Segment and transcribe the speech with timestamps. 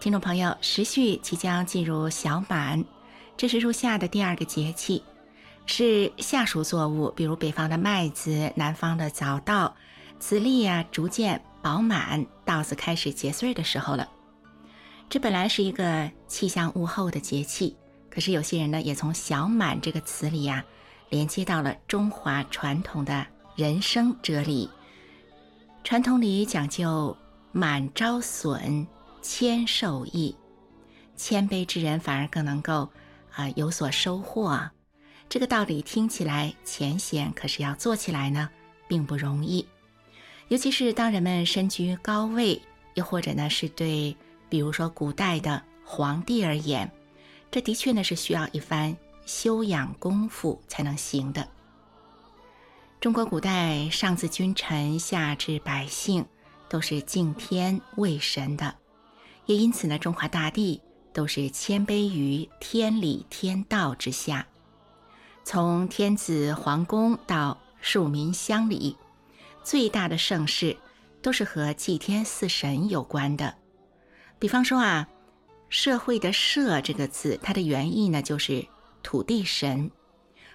[0.00, 2.82] 听众朋友，时序即将进入小满，
[3.36, 5.04] 这是入夏的第二个节气，
[5.66, 9.76] 是夏熟作物，比如北方的麦子、南方的早稻、
[10.18, 14.08] 籽粒呀逐渐饱满，稻子开始结穗的时候了。
[15.10, 17.76] 这本来是一个气象物候的节气，
[18.08, 20.64] 可是有些人呢，也从“小满”这个词里呀，
[21.10, 24.70] 连接到了中华传统的人生哲理。
[25.84, 27.14] 传统里讲究
[27.52, 28.86] “满招损”。
[29.22, 30.34] 谦受益，
[31.16, 32.88] 谦卑之人反而更能够
[33.34, 34.70] 啊有所收获。
[35.28, 38.48] 这个道理听起来浅显，可是要做起来呢，
[38.88, 39.66] 并不容易。
[40.48, 42.60] 尤其是当人们身居高位，
[42.94, 44.16] 又或者呢是对，
[44.48, 46.90] 比如说古代的皇帝而言，
[47.50, 51.46] 这的确呢是需要一番修养功夫才能行的。
[53.00, 56.26] 中国古代上至君臣，下至百姓，
[56.68, 58.74] 都是敬天畏神的。
[59.50, 60.80] 也因此呢，中华大地
[61.12, 64.46] 都是谦卑于天理天道之下。
[65.42, 68.96] 从天子皇宫到庶民乡里，
[69.64, 70.76] 最大的盛事
[71.20, 73.52] 都是和祭天祀神有关的。
[74.38, 75.08] 比方说啊，
[75.68, 78.64] 社会的“社”这个字，它的原意呢就是
[79.02, 79.90] 土地神，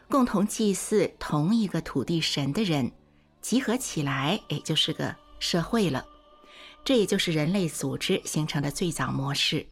[0.09, 2.89] 共同祭祀同一个土地神的人，
[3.41, 6.05] 集合起来，也，就是个社会了。
[6.85, 9.67] 这也就是人类组织形成的最早模式。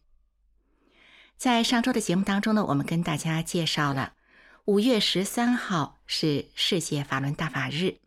[1.36, 4.14] 在上周的节目当中呢，我们跟大家介绍了
[4.64, 7.98] 五月十三号是世界法轮大法日。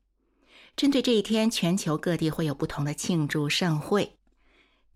[0.76, 4.18] 针对这一天，全球各地会有不同的庆祝盛会。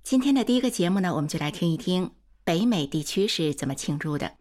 [0.03, 2.11] 今天的第一个节目呢，我们就来听一听
[2.43, 4.35] 北美地区是怎么庆祝的，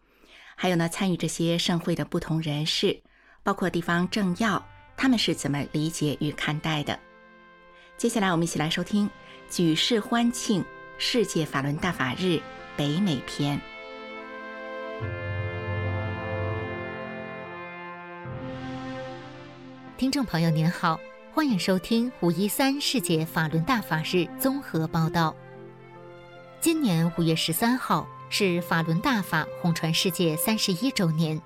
[0.55, 3.01] 还有呢，参与这些盛会的不同人士，
[3.41, 4.67] 包括地方政要，
[4.97, 6.99] 他们是怎么理解与看待的。
[7.97, 9.09] 接下来，我们一起来收听。
[9.51, 10.63] 举世欢庆
[10.97, 12.39] 世界法轮大法日
[12.77, 13.59] 北美篇。
[19.97, 20.97] 听众朋友您好，
[21.33, 25.35] 欢迎收听五一三世界法轮大法日综合报道。
[26.61, 31.41] 今年五月十三号是法轮大法红传世界三十一周年，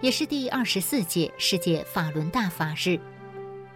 [0.00, 2.98] 也是第二十四届世界法轮大法日。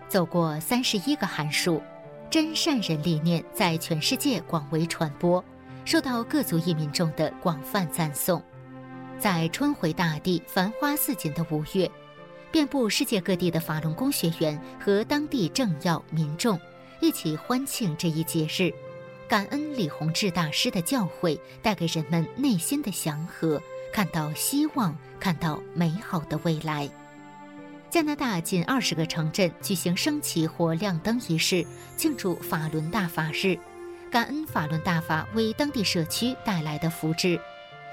[0.08, 1.82] 走过三十一个寒暑。
[2.30, 5.42] 真善人理念在全世界广为传播，
[5.84, 8.42] 受到各族裔民众的广泛赞颂。
[9.18, 11.88] 在春回大地、繁花似锦的五月，
[12.50, 16.58] 遍布世界各地的法轮功学员和当地政要民众
[17.00, 18.72] 一起欢庆这一节日，
[19.28, 23.62] 感恩李洪志大师的教诲带给人们内心的祥和，
[23.92, 26.90] 看到希望，看到美好的未来。
[27.94, 31.64] 加拿大近二十个城镇举行升旗或亮灯仪式，
[31.96, 33.56] 庆祝法轮大法日，
[34.10, 37.40] 感恩法轮大法为当地社区带来的福祉。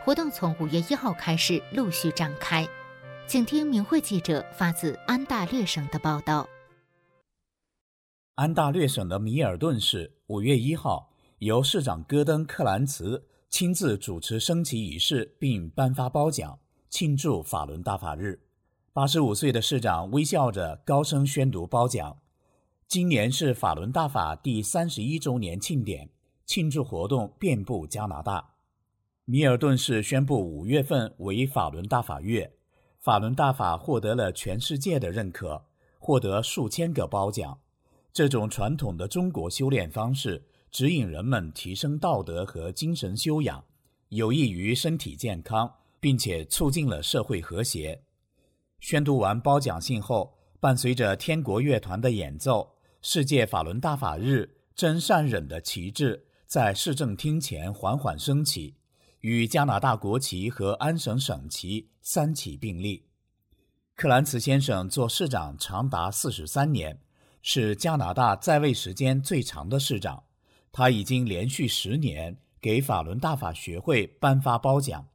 [0.03, 2.67] 活动从五月一号开始陆续展开，
[3.27, 6.49] 请听明慧记者发自安大略省的报道。
[8.33, 16.57] 安大略省的米尔顿市五月一号由市长戈登·克兰茨亲自主持升旗仪式，并颁发褒奖，
[16.89, 18.39] 庆祝法轮大法日。
[18.93, 22.17] 八十五岁的市长微笑着高声宣读褒奖。
[22.89, 26.09] 今年是法轮大法第三十一周年庆典，
[26.45, 28.55] 庆祝活动遍布加拿大。
[29.23, 32.51] 米尔顿市宣布五月份为法轮大法月，
[32.99, 35.63] 法轮大法获得了全世界的认可，
[35.97, 37.57] 获得数千个褒奖。
[38.11, 43.63] 这种传统的中国修炼方式，指引人们提升道德和精神修养，
[44.09, 48.01] 有益于身体健康，并且促进了社会和谐。
[48.81, 52.67] 宣读完褒奖信后，伴随着天国乐团的演奏，
[53.03, 58.75] 世界法轮大法日真善忍的旗帜在市政厅前缓缓升起，
[59.19, 63.05] 与加拿大国旗和安省省旗三旗并立。
[63.95, 66.99] 克兰茨先生做市长长达四十三年，
[67.43, 70.23] 是加拿大在位时间最长的市长。
[70.71, 75.07] 他已经连续十年给法轮大法学会颁发褒奖。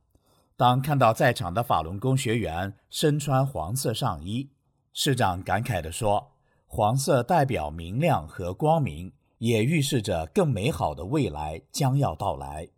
[0.57, 4.51] 当看到在场的法轮功学员身穿黄色上衣，
[4.95, 6.33] 市长感慨地说
[6.67, 12.71] ：“黄色代表明亮和光明，也预示着更美好的未来将要到来。”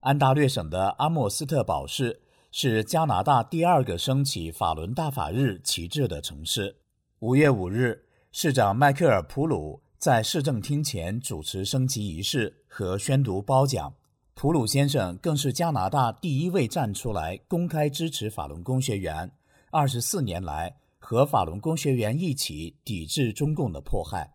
[0.00, 6.76] 安大略省的阿莫斯特堡市是加拿大第二个升起法轮大法日旗帜的城市。
[7.20, 13.94] 五月五日，市长迈克尔·普鲁在市政厅前主持升旗仪式和宣读褒奖。
[14.34, 19.30] 普鲁先生更是加拿大第一位站出来公开支持法轮功学员，
[19.70, 24.32] 二十四年来和法轮功学员一起抵制中共的迫害。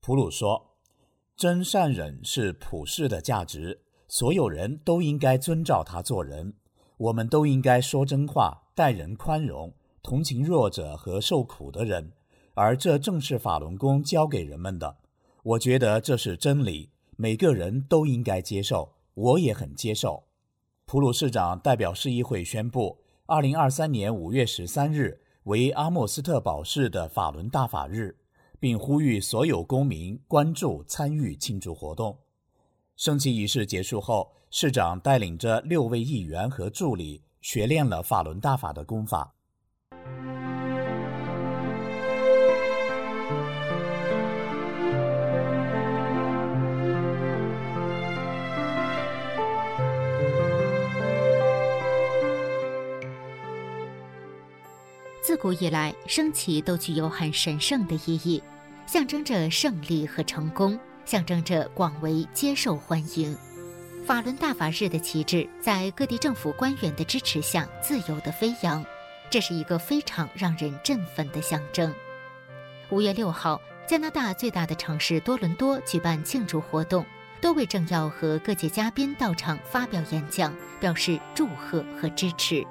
[0.00, 0.76] 普鲁说
[1.36, 6.54] ：“真善忍是普世的价值。”所有人都应该遵照他做人，
[6.96, 12.12] 我们都应该说真话，待人宽容，同情弱者和受苦的人，
[12.54, 14.98] 而这正是法轮功教给人们的。
[15.42, 20.22] 我觉得这是真理，每个人都应该接受，我也很接受。
[20.84, 28.16] 普鲁市长代表市议会宣布，二零二三年五月十三日为阿莫斯特堡市的法轮大法日，
[28.60, 32.16] 并呼吁所有公民关注、参与庆祝活动。
[32.94, 39.34] 升旗仪式结束后，市长带领着六位议员和助理学练了法轮大法的功法。
[55.36, 58.42] 自古以来，升旗都具有很神圣的意义，
[58.86, 60.80] 象征着胜利和成功。
[61.04, 63.36] 象征着广为接受欢迎，
[64.06, 68.82] 法轮大法日的旗帜在各地政府官员的支持下自由地飞扬，
[69.28, 71.94] 这是一个非常让人振奋的象征。
[72.88, 77.04] 五月六号，加拿大最大的城市多伦多举办庆祝活动，
[77.42, 80.50] 多位政要和各界嘉宾到场发表演讲，
[80.80, 82.66] 表示祝贺和支持。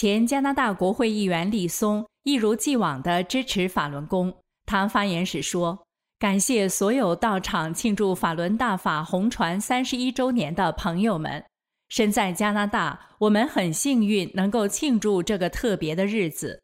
[0.00, 4.34] 前加拿大国会议员利松一如既往地支持法轮功。
[4.64, 5.78] 他发言时说
[6.18, 11.44] ：“感谢所有到场庆祝法轮大法红传三十一周年的朋友们。
[11.90, 16.62] 身在加拿大，我们很幸运能够庆祝这个特别的日子。”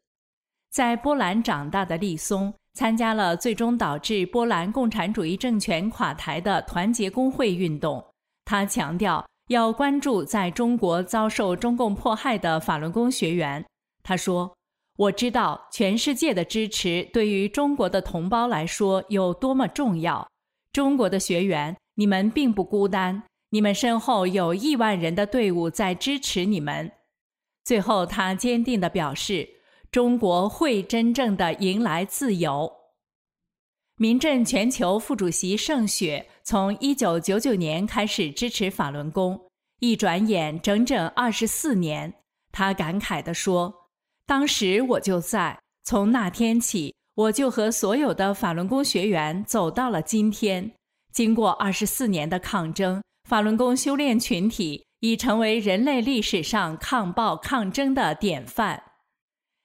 [0.73, 8.03] 在波兰长大的利松参加了最终导致波兰共产主义政权垮台的团结工会运动。
[8.45, 13.65] 他强调要关注在中国遭受中共迫害的法轮功学员。
[14.03, 14.53] 他说。
[14.97, 20.27] 我知道全世界的支持对于中国的同胞来说有多么重要。
[20.73, 23.21] 中国的学员，你们并不孤单，
[23.51, 26.91] 你们身后有亿万人的队伍在支持你们。
[27.63, 29.47] 最后，他坚定地表示，
[29.91, 32.73] 中国会真正的迎来自由。
[33.97, 39.37] 民政全球副主席盛雪从一九九九年开始支持法轮功，
[39.81, 42.13] 一转眼整整二十四年。
[42.53, 43.89] 他感慨地说。
[44.25, 50.71] 当时我就在，从那天起，我就和所有的法轮功学员走到了今天。
[51.11, 58.81] 经过二十四年的抗争，法轮功修炼群体已成为人类历史上抗暴抗争的典范。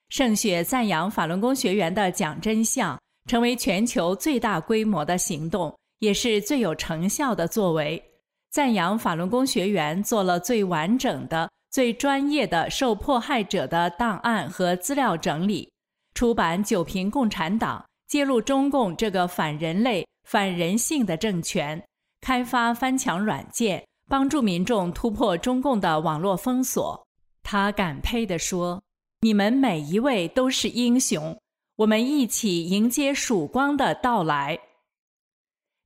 [0.09, 8.03] 盛雪赞扬法轮功学员的讲真相，成为全球最大规模的行动，也是最有成效的作为。
[8.51, 11.49] 赞扬法轮功学员做了最完整的。
[11.71, 15.67] 最专业的受迫害者的档案和资料整理，
[16.13, 21.83] 出版《九评共产党》，揭露中共这个反人类、反人性的政权，
[22.21, 27.07] 开发翻墙软件，帮助民众突破中共的网络封锁。
[27.41, 28.83] 他感佩地说
[29.21, 31.35] ：“你们每一位都是英雄，
[31.77, 34.59] 我们一起迎接曙光的到来。”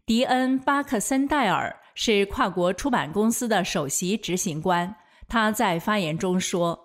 [0.08, 4.96] 迪恩·巴克森戴尔是跨国出版公司的首席执行官。
[5.28, 6.80] 他在发言中说：“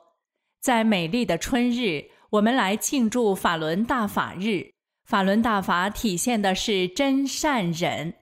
[0.60, 4.72] 在美丽的春日，我们来庆祝法轮大法日。
[5.04, 8.12] 法轮大法体现的是真善忍。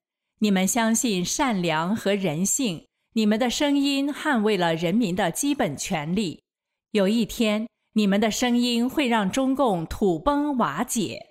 [0.40, 6.42] 你们相信善良和人性，你们的声音捍卫了人民的基本权利。
[6.90, 11.28] 有一天，你们的声音会让中共土崩瓦解。”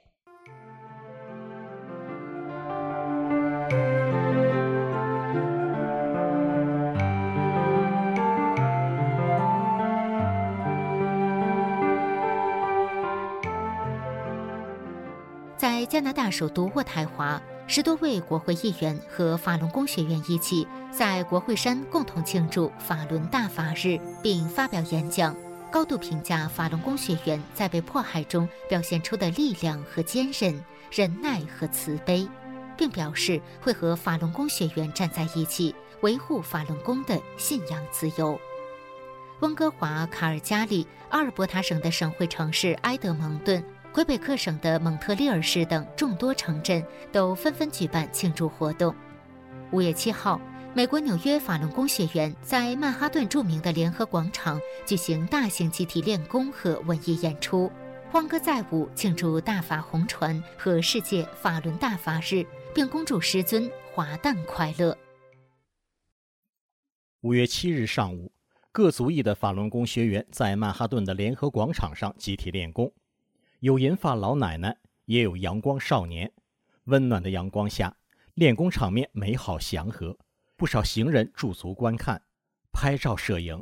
[15.89, 25.35] 加拿大首都渥太华，十多位国会议员和法轮功学员一起在国会山共同庆祝法轮大法日，并发表演讲，
[25.71, 32.29] 高度评价法轮功学员在被迫害中表现出的力量和坚韧、忍耐和慈悲，
[32.77, 38.39] 并表示会和法轮功学员站在一起，维护法轮功的信仰自由。
[39.39, 43.63] 温哥华、卡尔加里、阿尔伯塔省的省会城市埃德蒙顿。
[43.91, 48.95] 魁北克省的蒙特利尔市等众多城镇都纷纷举办庆祝活动。
[49.71, 50.39] 五月七号，
[50.75, 57.71] 美国纽约法轮功学员在曼哈顿著名的联合广场举行大型集体练功和文艺演出，
[58.11, 64.95] 欢歌载舞庆祝大法红传和世界法轮大法日，并恭祝师尊华诞快乐。
[67.21, 68.31] 五月七日上午，
[68.71, 72.93] 各族裔的法轮功学员在曼哈顿的联合广场上集体练功，
[73.61, 76.31] 有银发老奶奶，也有阳光少年。
[76.85, 77.93] 温暖的阳光下，
[78.35, 80.17] 练功场面美好祥和。
[80.55, 82.21] 不少行人驻足观看、
[82.71, 83.61] 拍照摄影。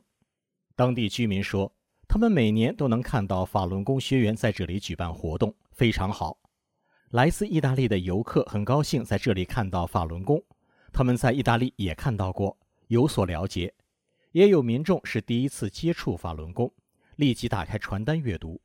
[0.75, 1.73] 当地居民说，
[2.07, 6.37] 他们每年都能看到法轮功学员在这里举办活动，非常好。
[7.09, 10.43] 来自意大利的游客很高兴在这里看到法轮功，
[10.93, 12.55] 他们在意大利也看到过，
[12.87, 13.73] 有所了解。
[14.31, 16.71] 也有民众是第一次接触法轮功，
[17.15, 18.61] 立即打开传单阅读。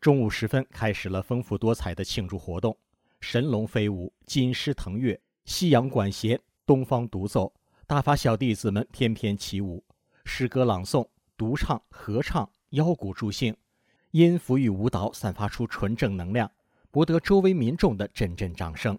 [0.00, 2.76] 中午时分，开始了丰富多彩的庆祝活动：
[3.20, 6.40] 神龙飞舞、金狮腾跃、西洋管弦。
[6.64, 7.50] 东方独奏，
[7.86, 9.82] 大法小弟子们翩翩起舞，
[10.26, 13.56] 诗歌朗诵、独唱、合唱、腰鼓助兴，
[14.10, 16.52] 音符与舞蹈散发出纯正能量，
[16.90, 18.98] 博得周围民众的阵阵掌声。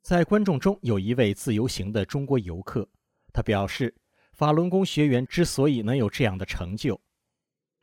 [0.00, 2.88] 在观众中有一位自由行的中国游客，
[3.32, 3.92] 他表示，
[4.32, 7.00] 法轮功学员之所以能有这样的成就，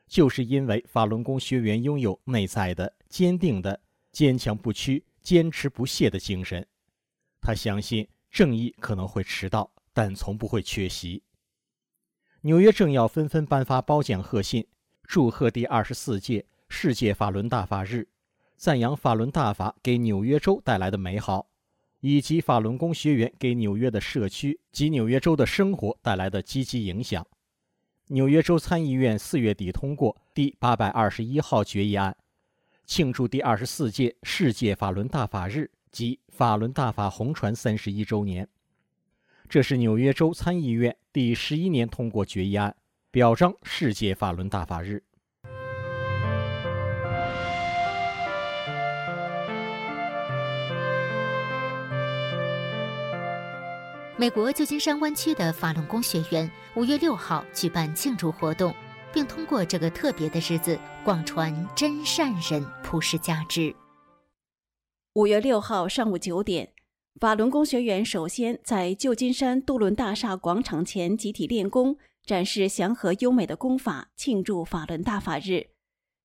[0.08, 3.78] 就是因为法轮功学员拥有内在的坚定的、
[4.10, 6.66] 坚强不屈、坚持不懈的精神。
[7.40, 8.08] 他相信。
[8.30, 11.22] 正义可能会迟到，但从不会缺席。
[12.42, 14.66] 纽约政要纷纷颁发褒奖贺信，
[15.04, 18.06] 祝贺第二十四届世界法轮大法日，
[18.54, 21.48] 赞扬法轮大法给纽约州带来的美好，
[22.00, 27.26] 以及法轮功学员给纽约的社区及纽约州的生活带来的积极影响。
[28.08, 32.16] 纽约州参议院四月底通过第八百二十一号决议案，
[32.86, 35.70] 庆祝第二十四届世界法轮大法日。
[35.90, 38.46] 及法轮大法红船三十一周年，
[39.48, 42.76] 这是纽约州参议院第十一年通过决议案，
[43.10, 45.02] 表彰世界法轮大法日。
[54.20, 58.74] 美国旧金山湾区的法轮功学员五月六号举办庆祝活动，
[59.14, 63.72] 并通过这个特别的日子广传真善人，普世价值。
[65.12, 66.72] 五月六号上午九点，
[67.20, 75.68] 法轮功学员首先在旧金山杜伦大厦广场前集体练功，展示祥和优美的功法，庆祝法轮大法日。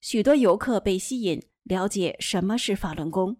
[0.02, 3.38] 许多游客被吸引，了解什么是法轮功。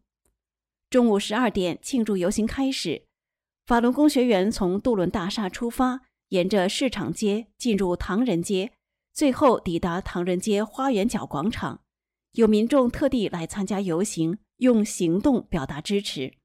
[0.92, 3.08] 中午十二点，庆祝游行开始。
[3.66, 8.74] 法轮功学员从杜伦大厦出发，沿着市场街进入唐人街，
[9.14, 11.82] 最后抵达唐人街花园角广场。
[12.34, 14.40] 有民众特地来参加游行。
[14.58, 16.36] 用行动表达支持。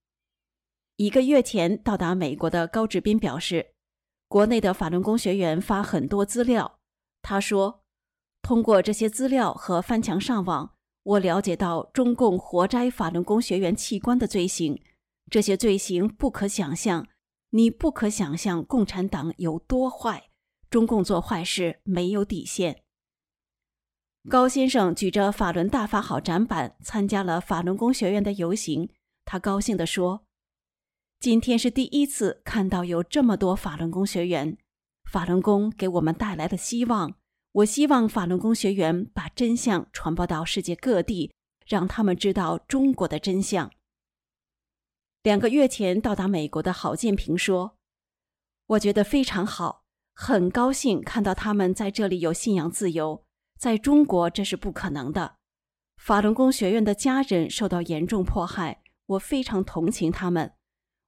[0.96, 3.75] 一个月前到达美国的高志斌表示，
[4.26, 6.80] 国内的法轮功学员发很多资料。
[7.22, 7.84] 他说
[8.42, 14.82] ：“通过这些资料和翻墙上网，我了解到中共活摘法轮功学员器官的罪行，
[15.30, 17.06] 这些罪行不可想象。
[17.50, 20.28] 你不可想象共产党有多坏，
[20.68, 22.82] 中共做坏事没有底线。”
[24.28, 28.90] 高先生举着法轮大法好展板参加了法轮功学院的游行。
[29.25, 30.26] 他高兴地说
[31.18, 34.58] ：“今天是第一次看到有这么多法轮功学员，
[35.11, 37.14] 法轮功给我们带来了希望。
[37.52, 41.32] 我希望法轮功学员把真相传播到世界各地，
[41.66, 43.70] 让他们知道中国的真相。”
[45.22, 47.76] 两个月前到达美国的郝建平说
[48.66, 49.84] ：“我觉得非常好，
[50.14, 53.25] 很高兴看到他们在这里有信仰自由。”
[53.58, 55.38] 在中国，这是不可能的。
[55.96, 60.54] 法轮功学院的家人受到严重迫害，我非常同情他们。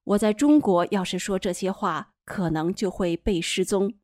[0.03, 3.95] 我在中国要是说这些话，可能就会被失踪。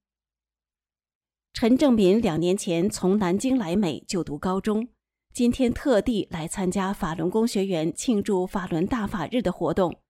[1.53, 4.91] 陈正民两年前从南京来美就读高中，
[5.37, 10.01] 今天特地来参加法轮功学员庆祝法轮大法日的活动。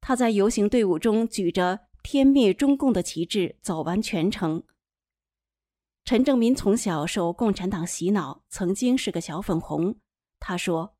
[0.00, 4.62] 他在游行队伍中举着“天灭中共”的旗帜走完全程。
[6.04, 9.96] 陈正民从小受共产党洗脑，曾经是个小粉红。
[10.38, 10.94] 他说：“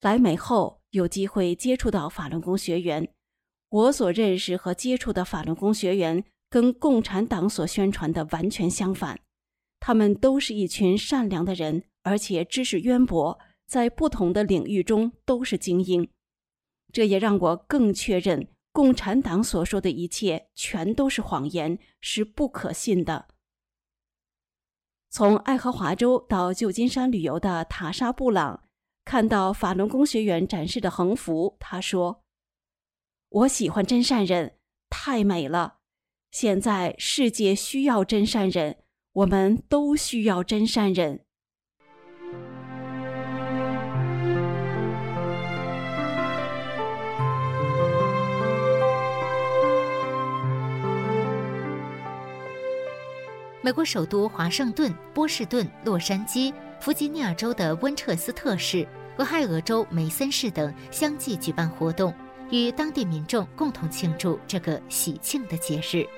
[0.00, 3.12] 来美后有机会接触到法轮功学员，
[3.70, 9.18] 我所认识和接触的法轮功学员跟共产党所宣传的完全相反。
[9.84, 13.36] 他们都是一群善良的人，而且知识渊博，
[13.66, 16.08] 在不同的领域中都是精英。
[16.92, 23.26] 这也让我更确认，共产党所说的一切全都是谎言，是不可信的。”
[25.10, 28.62] 从爱荷华州到旧金山旅游的塔莎布朗，
[29.04, 32.22] 看到法轮功学员展示的横幅，他说
[33.30, 34.58] ：“我喜欢真善人，
[34.88, 35.78] 太美了。
[36.30, 38.81] 现在世界需要真善人，
[39.14, 41.20] 我们都需要真善人。
[53.64, 58.86] 美国首都华盛顿、波士顿、洛杉矶、弗吉尼亚州的温彻斯特市、
[59.18, 62.14] 俄亥俄州梅森市等相继举办活动，
[62.50, 66.08] 与当地民众共同庆祝这个喜庆的节日。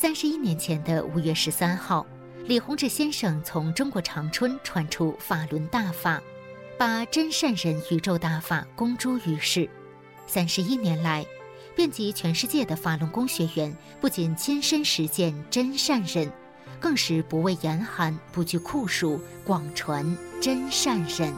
[0.00, 2.06] 三十一年前的五月十三号，
[2.46, 6.22] 李洪志先生从中国长春传出法轮大法，
[6.78, 9.68] 把真善人宇宙大法公诸于世。
[10.26, 11.26] 三十一年来。
[11.76, 16.30] 遍及全世界的法轮功学员，不仅亲身实践真善忍，
[16.80, 21.32] 更是不畏严寒、不惧酷暑，广传真善忍。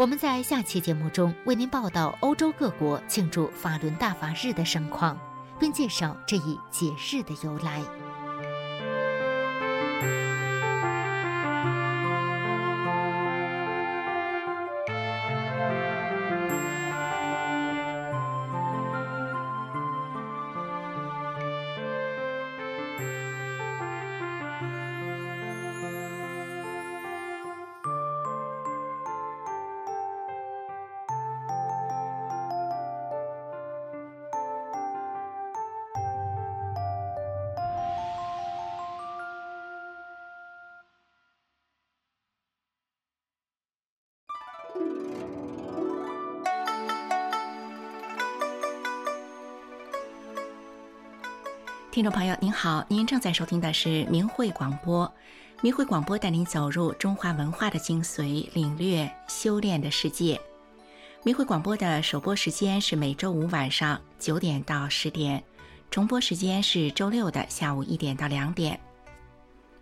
[0.00, 5.14] 我们在下期节目中为您报道欧洲各国庆祝法轮大法日的盛况，
[5.58, 7.82] 并介绍这一节日的由来。
[51.92, 55.12] 听众朋友您好，您正在收听的是明慧广播。
[55.60, 60.40] 明慧广播带您走入中华文化的精髓，领略修炼的世界。
[61.24, 65.42] 明慧广播的首播时间是每周五晚上九点到十点，
[65.90, 68.78] 重播时间是周六的下午一点到两点。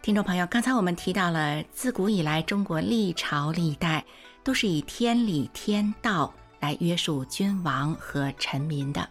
[0.01, 4.03] 听众朋友，刚才我们提到了，自古以来中国历朝历代
[4.43, 9.07] 都是以天理天道来约束君王和臣民的。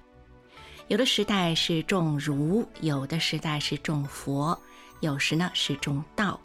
[0.87, 4.57] 有的时代是重儒，有的时代是重佛，
[5.01, 6.39] 有时呢是重道。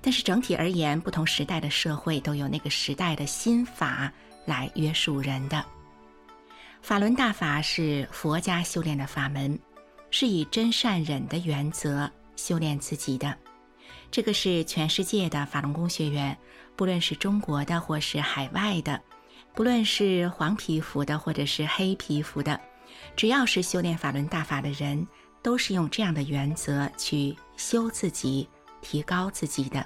[0.00, 4.10] 但是整体而言，不同时代的社会都有那个时代的心法
[4.46, 5.62] 来约束人的。
[6.80, 9.58] 法轮大法是佛家修炼的法门，
[10.10, 13.36] 是以真善忍的原则修炼自己的。
[14.10, 16.36] 这个是全世界的法轮功学员，
[16.76, 18.98] 不论是中国的或是海外的，
[19.52, 22.58] 不论是黄皮肤的或者是黑皮肤的。
[23.16, 25.06] 只要是修炼法轮大法的人，
[25.42, 28.46] 都是用这样的原则去修自己、
[28.82, 29.84] 提高自己的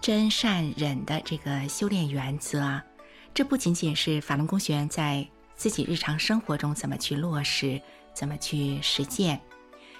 [0.00, 2.84] 真善忍的这个修炼原则啊。
[3.34, 7.80] 这不仅仅是法轮功学员在自己日常生活中怎么去落实、
[8.14, 9.40] 怎么去实践，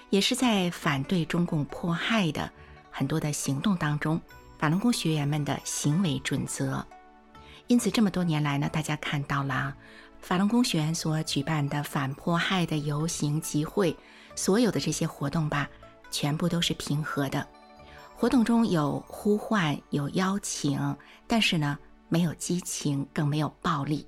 [0.09, 2.49] 也是在反对中共迫害的
[2.91, 4.21] 很多的行动当中，
[4.57, 6.85] 法轮功学员们的行为准则。
[7.67, 9.75] 因此，这么多年来呢，大家看到了。
[10.23, 13.93] 法轮功学员所举办的反迫害的游行集会，
[14.37, 15.69] 所有的这些活动吧，
[16.09, 17.45] 全部都是平和的。
[18.15, 20.95] 活动中有呼唤，有邀请，
[21.27, 24.07] 但是呢，没有激情，更没有暴力。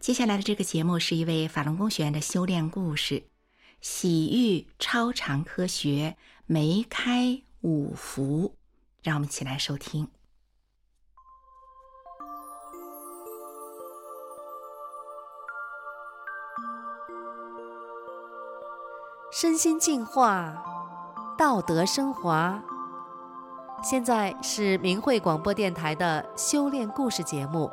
[0.00, 3.22] 接下来的这个节目是一位法轮功学员的修炼故事：
[3.82, 6.16] 洗浴超常科学，
[6.46, 8.56] 梅开五福。
[9.02, 10.08] 让我们一起来收听。
[19.32, 20.60] 身心净化，
[21.38, 22.60] 道德升华。
[23.80, 27.70] 现在是明慧广播电台的修炼故事节目。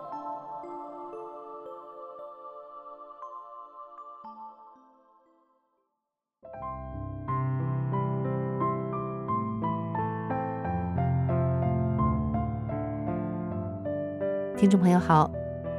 [14.56, 15.28] 听众朋友好，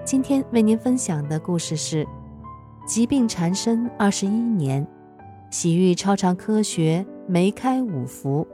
[0.05, 2.05] 今天为您分享的故事是：
[2.85, 4.85] 疾病缠身二十一年。
[5.51, 8.47] 洗浴超常科学梅开五福。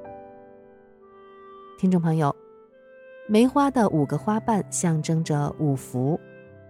[1.76, 2.34] 听众朋友，
[3.26, 6.18] 梅花的五个花瓣象征着五福：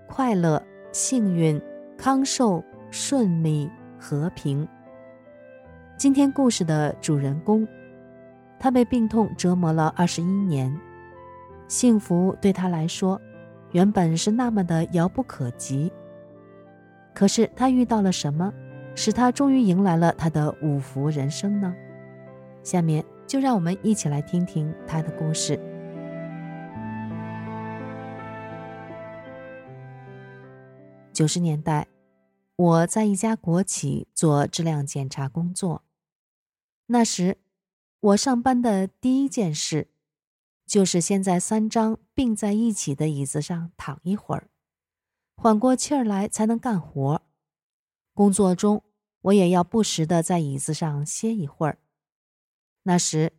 [0.08, 1.60] 快乐、幸运、
[1.98, 4.66] 康寿、顺利、和平。
[5.98, 7.68] 今天故事的主人公，
[8.58, 10.74] 他被病痛折磨了二十一年，
[11.68, 13.20] 幸福对他来说，
[13.72, 15.92] 原本是那么的遥不可及。
[17.12, 18.50] 可是他遇到了什么？
[18.94, 21.74] 使他终于迎来了他的五福人生呢？
[22.62, 25.58] 下面就让我们一起来听听他的故事。
[31.12, 31.86] 九十年代，
[32.56, 35.82] 我在一家国企做质量检查工作。
[36.86, 37.38] 那时，
[38.00, 39.88] 我上班的第一件事，
[40.66, 44.48] 就是先在三张并在一起的椅子上躺一会儿，
[45.36, 47.22] 缓过气儿来才能干活。
[48.14, 48.84] 工作中，
[49.22, 51.78] 我也要不时的在椅子上歇一会儿。
[52.84, 53.32] 那时，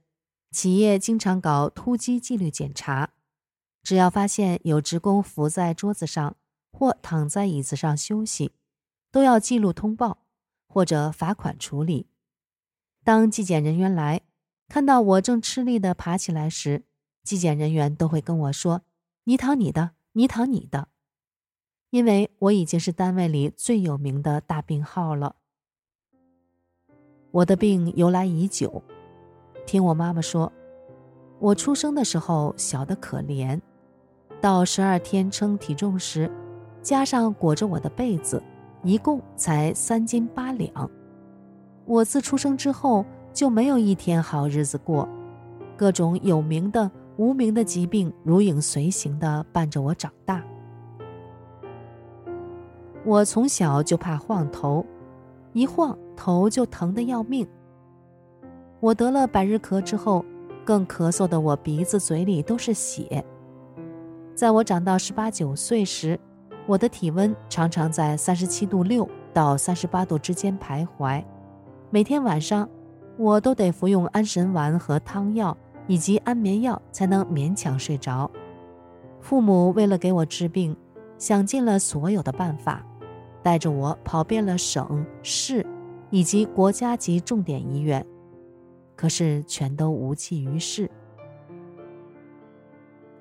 [0.51, 3.13] 企业经常搞突击纪律检查，
[3.81, 6.35] 只要发现有职工伏在桌子上
[6.71, 8.51] 或躺在椅子上休息，
[9.11, 10.25] 都要记录通报
[10.67, 12.07] 或者罚款处理。
[13.03, 14.21] 当纪检人员来
[14.67, 16.83] 看到我正吃力的爬起来时，
[17.23, 18.81] 纪检人员都会跟我说
[19.23, 20.89] ：“你躺你的，你躺你的。”
[21.95, 25.33] 因为我已经是单位里最有名的大病号了。
[27.31, 28.83] 我的病由来已久。
[29.65, 30.51] 听我妈妈说，
[31.39, 33.61] 我出生的时候小得可怜，
[34.41, 36.29] 到十二天称体重时，
[36.81, 38.43] 加上裹着我的被子，
[38.83, 40.91] 一共才三斤八两。
[41.85, 45.07] 我自出生之后就没有一天好日子过，
[45.77, 50.43] 各种有名的、无名的疾病如影随形地伴着我长大。
[53.05, 54.83] 我从小就怕晃头，
[55.53, 57.47] 一晃头就疼得要命。
[58.79, 60.25] 我得了百日咳之后，
[60.65, 63.23] 更咳嗽的我鼻子、嘴里都是血。
[64.33, 66.19] 在我长到十八九岁时，
[66.65, 71.23] 我的体温常常在三十七度六到三十八度之间徘徊。
[71.91, 72.67] 每天晚上，
[73.17, 78.29] 我都得服用安神丸和汤药以及安眠药才能勉强睡着。
[79.21, 80.75] 父母为了给我治病，
[81.19, 82.83] 想尽了所有的办法，
[83.45, 85.63] 带着我跑遍了省市
[86.09, 88.03] 以及国家级重点医院。
[88.95, 90.89] 可是全都无济于事。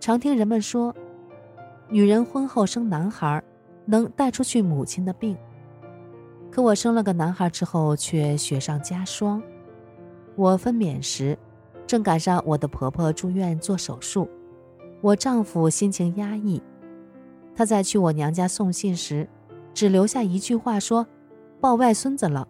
[0.00, 0.94] 常听人们说，
[1.90, 3.44] 女人婚后生男孩，
[3.84, 5.36] 能带出去母亲的病。
[6.50, 9.42] 可我生了个男孩之后，却雪上加霜。
[10.36, 11.38] 我分娩时，
[11.86, 14.26] 正赶上我的婆婆住院做手术，
[15.02, 16.62] 我丈夫心情压抑。
[17.54, 19.28] 他在去我娘家送信时，
[19.74, 21.06] 只留下一句话说
[21.60, 22.48] ：“抱外孙子了。”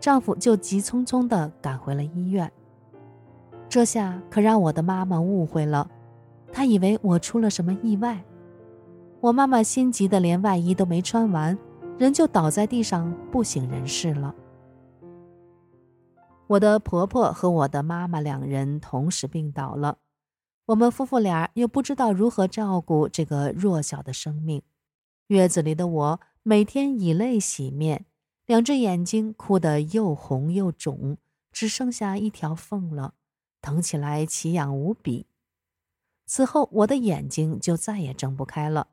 [0.00, 2.50] 丈夫就急匆匆地赶回了医院。
[3.68, 5.88] 这下可让我的妈妈误会了，
[6.52, 8.24] 她以为我出了什么意外。
[9.20, 11.56] 我妈妈心急的连外衣都没穿完，
[11.98, 14.34] 人就倒在地上不省人事了。
[16.46, 19.98] 我的婆婆和我的妈妈两人同时病倒了，
[20.66, 24.62] 我们夫妇俩又不知道如何照顾这个弱小的生命。
[25.28, 28.06] 月子里的我每天以泪洗面。
[28.44, 31.16] 两只眼睛哭得又红又肿，
[31.52, 33.14] 只剩下一条缝了，
[33.62, 35.26] 疼起来奇痒无比。
[36.26, 38.88] 此后，我的眼睛就再也睁不开了，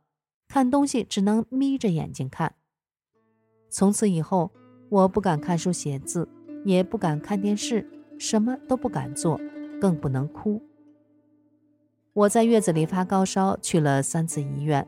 [0.47, 2.53] 看东西只能眯着眼睛看。
[3.71, 4.51] 从此以后，
[4.89, 6.29] 我不敢看书写字，
[6.63, 7.89] 也不敢看电视，
[8.19, 9.41] 什么都不敢做，
[9.81, 10.61] 更不能哭。
[12.13, 14.87] 我在月子里发高烧，去了三次医院，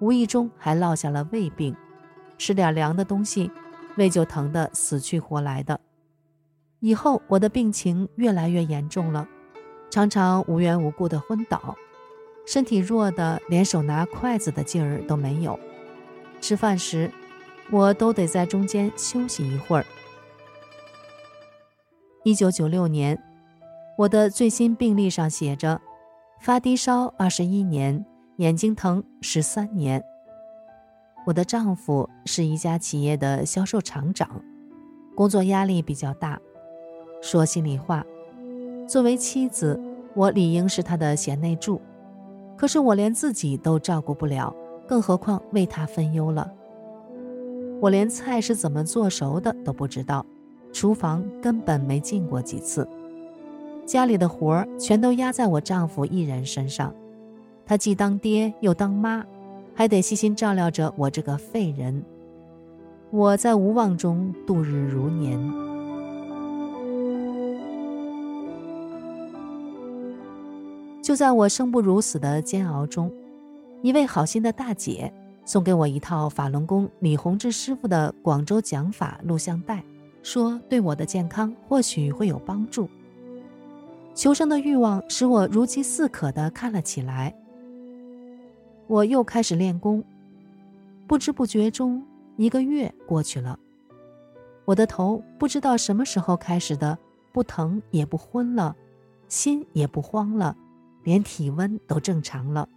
[0.00, 1.76] 无意中还落下了胃病，
[2.38, 3.50] 吃点凉的东西。
[3.96, 5.80] 胃就疼得死去活来的，
[6.80, 9.26] 以后我的病情越来越严重了，
[9.88, 11.74] 常常无缘无故的昏倒，
[12.46, 15.58] 身体弱的连手拿筷子的劲儿都没有，
[16.42, 17.10] 吃饭时
[17.70, 19.86] 我都得在中间休息一会儿。
[22.22, 23.18] 一九九六年，
[23.96, 25.80] 我的最新病历上写着：
[26.42, 28.04] 发低烧二十一年，
[28.36, 30.04] 眼睛疼十三年。
[31.26, 34.40] 我的丈夫是一家企业的销售厂长，
[35.12, 36.40] 工作压力比较大。
[37.20, 38.06] 说心里话，
[38.86, 39.76] 作为妻子，
[40.14, 41.80] 我理应是他的贤内助，
[42.56, 44.54] 可是我连自己都照顾不了，
[44.86, 46.48] 更何况为他分忧了。
[47.80, 50.24] 我连菜是怎么做熟的都不知道，
[50.72, 52.88] 厨房根本没进过几次。
[53.84, 56.94] 家里的活儿全都压在我丈夫一人身上，
[57.66, 59.26] 他既当爹又当妈。
[59.76, 62.02] 还得细心照料着我这个废人，
[63.10, 65.38] 我在无望中度日如年。
[71.02, 73.12] 就在我生不如死的煎熬中，
[73.82, 75.12] 一位好心的大姐
[75.44, 79.84] 送给我一套法轮功李洪志师傅的广州讲法录像带，
[80.22, 82.88] 说对我的健康或许会有帮助。
[84.14, 87.32] 求生的欲望使我如饥似渴地看了起来。
[88.86, 90.02] 我又开始练功，
[91.06, 92.02] 不知不觉中
[92.36, 93.58] 一个月过去了，
[94.64, 96.96] 我的头不知道什么时候开始的
[97.32, 98.76] 不疼也不昏了，
[99.28, 100.56] 心也不慌了，
[101.02, 102.68] 连体温都正常了。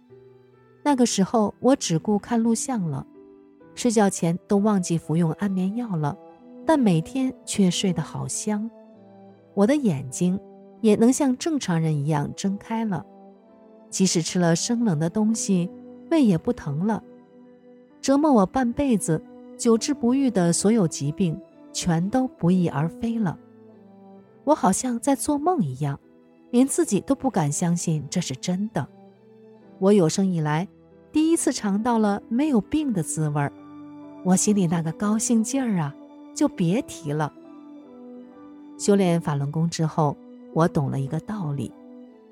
[0.82, 3.06] 那个时候，我只顾看录像了，
[3.74, 6.16] 睡觉前都忘记服用安眠药了，
[6.66, 8.68] 但每天却睡得好香。
[9.54, 10.40] 我的眼睛
[10.80, 13.04] 也能像正常人一样睁开了，
[13.90, 15.70] 即使吃了生冷的东西，
[16.10, 17.02] 胃也不疼了。
[18.00, 19.22] 折磨我半辈子、
[19.56, 21.40] 久治不愈的所有疾病，
[21.72, 23.38] 全都不翼而飞了。
[24.44, 25.98] 我好像在做梦一样，
[26.50, 28.86] 连自己都不敢相信这是真的。
[29.78, 30.66] 我有生以来
[31.12, 33.52] 第一次尝到了没有病的滋味儿，
[34.24, 35.94] 我心里那个高兴劲儿啊，
[36.34, 37.32] 就别提了。
[38.78, 40.16] 修炼法轮功之后，
[40.54, 41.70] 我懂了一个道理，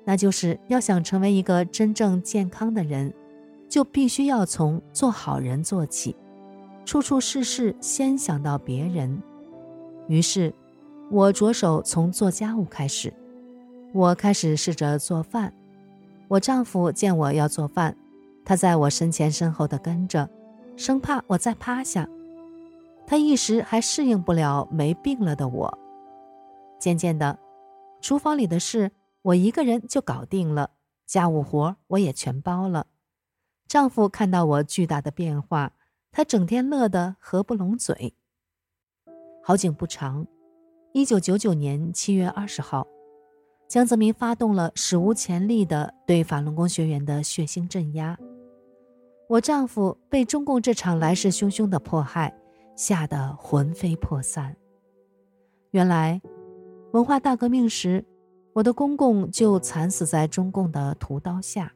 [0.03, 3.13] 那就是要想成为一个真正健康的人，
[3.69, 6.15] 就必须要从做好人做起，
[6.83, 9.21] 处处事事先想到别人。
[10.07, 10.53] 于是，
[11.11, 13.13] 我着手从做家务开始，
[13.93, 15.53] 我开始试着做饭。
[16.27, 17.95] 我丈夫见我要做饭，
[18.43, 20.29] 他在我身前身后的跟着，
[20.75, 22.07] 生怕我再趴下。
[23.05, 25.77] 他一时还适应不了没病了的我。
[26.79, 27.37] 渐渐的，
[28.01, 30.71] 厨房里的事我一个人就搞定了，
[31.05, 32.85] 家务活我也全包了。
[33.69, 35.73] 丈夫看到我巨大的变化，
[36.11, 38.15] 他整天乐得合不拢嘴。
[39.43, 40.25] 好景不长，
[40.91, 42.87] 一九九九年七月二十号。
[43.67, 48.17] 江泽民发动了史无前例的对法轮功学员的血腥镇压，
[49.27, 52.35] 我丈夫被中共这场来势汹汹的迫害
[52.75, 54.57] 吓得魂飞魄散。
[55.69, 56.19] 原来，
[56.93, 58.03] 文化大革命时，
[58.53, 61.71] 我的公公就惨死在中共的屠刀下。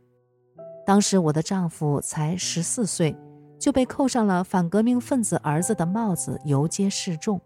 [0.85, 3.15] 当时我的丈夫才十四岁，
[3.57, 7.39] 就被扣上了反革命分子儿子的帽子，游街示众。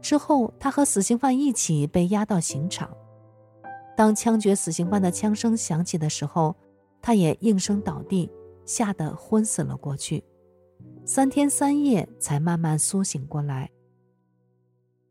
[0.00, 2.90] 之后，他和死刑犯一起被押到刑场。
[3.96, 6.56] 当枪决死刑犯的枪声响起的时候，
[7.02, 8.30] 他也应声倒地，
[8.64, 10.24] 吓得昏死了过去。
[11.04, 13.70] 三天三夜才慢慢苏醒过来。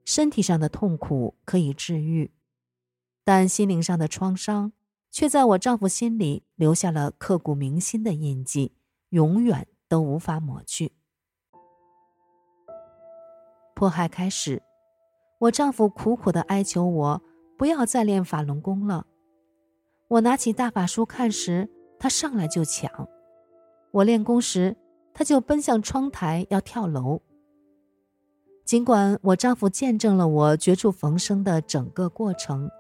[0.06, 2.32] 身体上的痛苦可以治愈，
[3.24, 4.72] 但心灵上的创伤
[5.12, 8.74] 却在我丈夫心里留下了刻骨铭心的印记，
[9.10, 10.94] 永远都无法抹去。
[13.76, 14.62] 迫害开始，
[15.40, 17.22] 我丈夫苦苦的哀求我。
[17.58, 19.06] 不要再练法轮功了。
[20.08, 21.70] 我拿起大法书看时，
[22.00, 22.90] 他上来就抢；
[23.92, 24.78] 我练功时，
[25.14, 27.20] 他就奔向窗台要跳楼。
[28.64, 32.72] 尽管我丈夫见证了我绝处逢生的整个过程，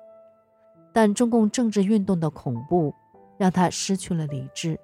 [1.01, 2.93] 但中共政治运动的恐怖
[3.37, 4.77] 让他失去了理智。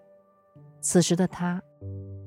[0.79, 1.61] 此时的他，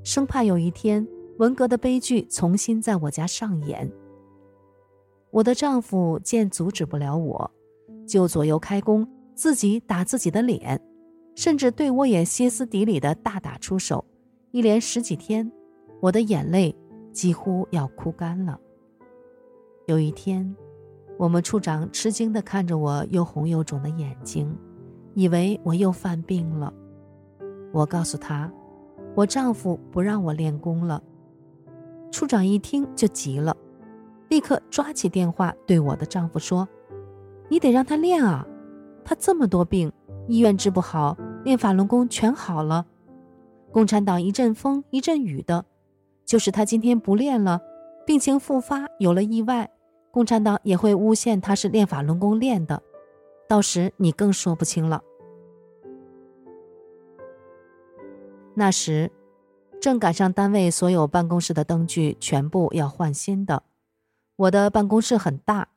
[0.05, 3.90] 生怕有一天文革的悲剧重新在我家上演。
[5.31, 7.51] 我的丈夫见阻止不了我。
[8.07, 10.79] 就左右开弓，自己打自己的脸，
[11.35, 14.05] 甚至对我也歇斯底里的大打出手。
[14.51, 15.51] 一连十几天，
[16.03, 16.77] 我的眼泪
[17.11, 18.61] 几乎要哭干了。
[19.87, 20.55] 有一天，
[21.18, 24.57] 我们处长吃惊地看着我又红又肿的眼睛，
[25.14, 26.72] 以为我又犯病了。
[27.72, 28.50] 我告诉他，
[29.16, 31.02] 我丈夫不让我练功了。
[32.12, 33.54] 处长一听就急了，
[34.28, 36.66] 立刻抓起电话对我的丈夫说。
[37.48, 38.46] 你得让他练啊，
[39.04, 39.90] 他这么多病，
[40.28, 42.87] 医院治不好，练法轮功全好了。
[43.72, 45.64] 共产党一阵风一阵雨的，
[46.24, 47.61] 就是他今天不练了，
[48.07, 49.70] 病情复发，有了意外，
[50.10, 52.82] 共产党也会诬陷他是练法轮功练的，
[53.48, 55.02] 到时你更说不清了。
[58.54, 59.12] 那时，
[59.80, 63.62] 正赶上单位所有办公室的灯具全部要换新的，
[64.36, 65.68] 我的办公室很大。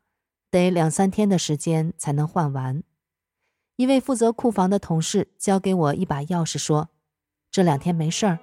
[0.50, 2.84] 得两三天的时间才能换完。
[3.78, 6.90] 一位负责库房的同事交给我一把钥匙，说
[7.50, 8.38] ：“这两天没事儿，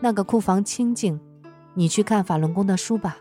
[0.00, 1.20] 那个库房清静，
[1.74, 3.16] 你去看法轮功的书吧。”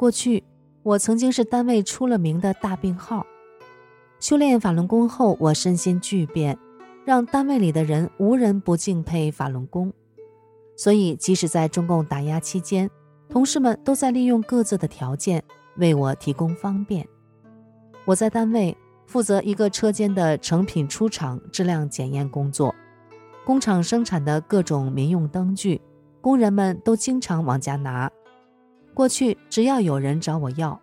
[0.00, 0.42] 过去
[0.82, 3.26] 我曾经是单位出了名的大病号，
[4.18, 6.58] 修炼法轮功后，我身心巨变，
[7.04, 9.92] 让单位里的人无人不敬佩法轮功。
[10.74, 12.90] 所以，即使在中共打压期间，
[13.28, 15.44] 同事们都在利用各自的条件。
[15.76, 17.06] 为我提供方便，
[18.06, 18.74] 我在单位
[19.06, 22.74] 负责一个车间的成品出厂质量检验工作。
[23.44, 25.78] 工厂生产的各种民用灯具，
[26.22, 28.10] 工人们都经常往家拿。
[28.94, 30.80] 过去只要有人找我要，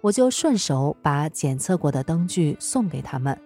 [0.00, 3.38] 我就顺手把检测过的灯具送给他们。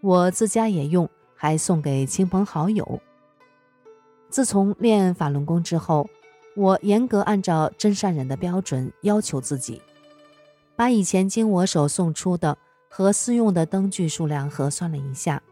[0.00, 3.00] 我自家也用，还送给亲朋好友。
[4.28, 6.08] 自从练法轮功之后，
[6.56, 9.80] 我严格按照真善忍的标准要求自己。
[10.76, 12.58] 把以前经我手送出的
[12.88, 15.42] 和私用的灯具数量核算了一下，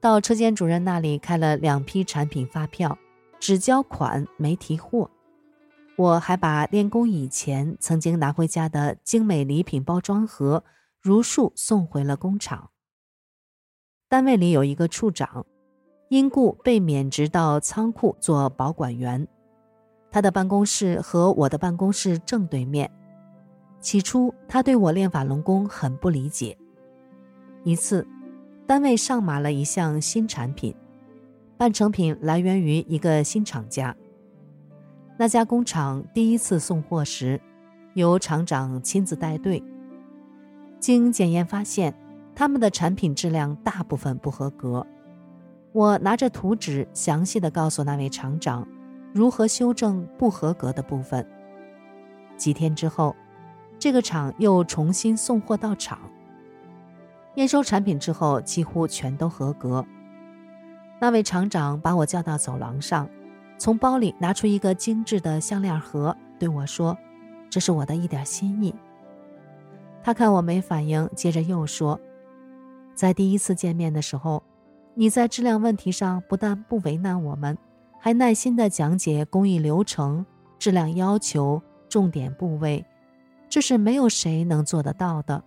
[0.00, 2.98] 到车间主任那里开了两批产品发票，
[3.38, 5.10] 只交款没提货。
[5.96, 10.62] 我还把练功以前曾经拿回家的精美礼品包装盒
[11.00, 12.70] 如数送回了工厂。
[14.08, 15.46] 单位里有一个处长，
[16.10, 19.26] 因故被免职到仓库做保管员，
[20.10, 22.90] 他的办公室和我的办公室正对面。
[23.80, 26.58] 起初，他对我练法轮功很不理解。
[27.64, 28.06] 一次，
[28.66, 30.74] 单位上马了一项新产品，
[31.56, 33.96] 半成品来源于一个新厂家。
[35.18, 37.40] 那家工厂第一次送货时，
[37.94, 39.62] 由厂长亲自带队。
[40.78, 41.94] 经检验发现，
[42.34, 44.86] 他们的产品质量大部分不合格。
[45.72, 48.68] 我拿着图纸，详细的告诉那位厂长
[49.14, 51.26] 如何修正不合格的部分。
[52.36, 53.16] 几天之后，
[53.78, 55.98] 这个厂又重新送货到厂，
[57.36, 59.82] 验收产品之后，几乎全都合格。
[61.00, 63.08] 那位厂长把我叫到走廊上。
[63.58, 66.96] 从包里拿出一个精致的项链盒，对我说
[67.48, 68.74] ：“这是我的一点心意。”
[70.04, 71.98] 他看我没反应，接着又说
[72.94, 74.42] ：“在第一次见面的时候，
[74.94, 77.56] 你在质量问题上不但不为难我们，
[77.98, 80.24] 还耐心地讲解工艺流程、
[80.58, 82.84] 质量要求、重点部位，
[83.48, 85.42] 这是没有谁能做得到的。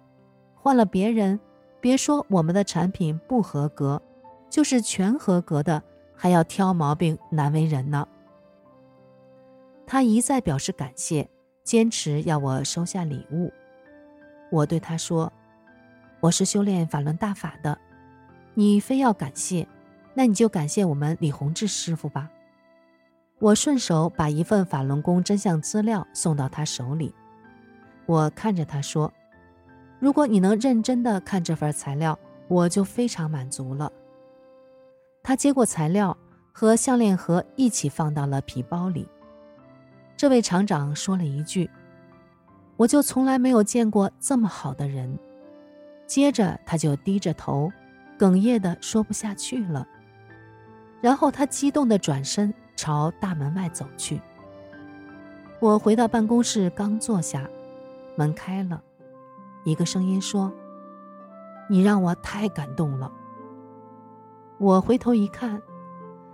[0.56, 1.40] 换了别人，
[1.80, 4.02] 别说我们的产品不合格，
[4.50, 5.82] 就是全合格的。”
[6.22, 8.06] 还要挑毛病，难为人呢。
[9.88, 11.30] 他一再表示感谢，
[11.64, 13.50] 坚持要我收下礼物。
[14.52, 15.32] 我对他说
[16.20, 17.80] ：“我是修炼法轮大法的，
[18.54, 19.66] 你非要感谢，
[20.14, 22.30] 那你就感谢我们李洪志师傅吧。”
[23.40, 27.16] 我顺手把一份法轮功真相资料送到他手里，
[28.06, 29.14] 我看着他说
[30.00, 33.90] ：“如果你能认真的看这份材料，我就非常满足了。”
[35.30, 36.18] 他接过材料，
[36.52, 39.08] 和项链盒一起放到了皮包里。
[40.18, 41.70] 这位厂长说了一句
[42.78, 45.20] ：“我就从来没有见过这么好的人。”
[46.08, 47.72] 接着他就低着头，
[48.18, 49.88] 哽咽的说不下去了。
[51.00, 54.20] 然后他激动的转身朝大门外走去。
[55.60, 57.48] 我回到办公室，刚坐下，
[58.16, 58.82] 门开了，
[59.64, 60.52] 一个声音说
[61.70, 63.12] ：“你让我太感动了。”
[64.60, 65.62] 我回头一看，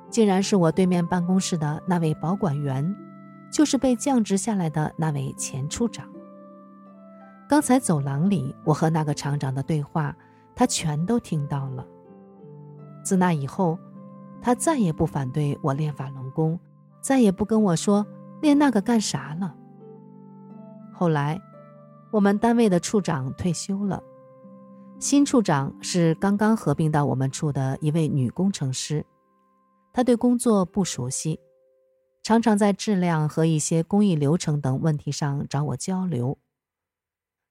[0.10, 2.96] 竟然是我对面办公室的那位保管员，
[3.52, 6.10] 就是被降职下来的那位前处长。
[7.48, 10.16] 刚才走廊里我和那个厂长的对话，
[10.56, 11.86] 他全都听到了。
[13.04, 13.78] 自那以后，
[14.42, 16.60] 他再也不反对我练法轮功，
[17.00, 18.04] 再也不跟我说
[18.42, 19.56] 练那个干啥了。
[20.92, 21.40] 后来，
[22.10, 24.02] 我们单位的处长退休了。
[25.06, 29.06] 新处长是刚刚合并到我们处的一位女工程师，
[29.94, 31.40] 她对工作不熟悉，
[32.24, 36.40] 常常在质量和一些工艺流程等问题上找我交流。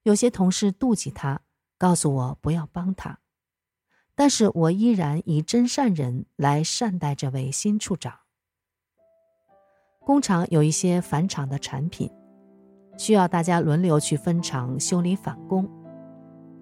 [0.03, 1.43] 有些同事妒忌她，
[1.79, 3.21] 告诉我不要帮她，
[4.17, 8.19] 但是我依然以真善人来善待这位新处长。
[10.01, 12.11] 工厂有一些返厂的产品，
[12.99, 15.84] 需要大家轮流去分厂修理返工。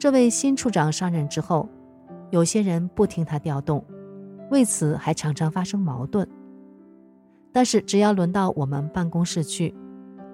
[0.02, 1.68] 这位新处长上任之后，
[2.32, 3.84] 有些人不听他调动，
[4.50, 6.28] 为此还常常发生矛盾。
[7.52, 9.72] 但是只要轮到我们办公室去，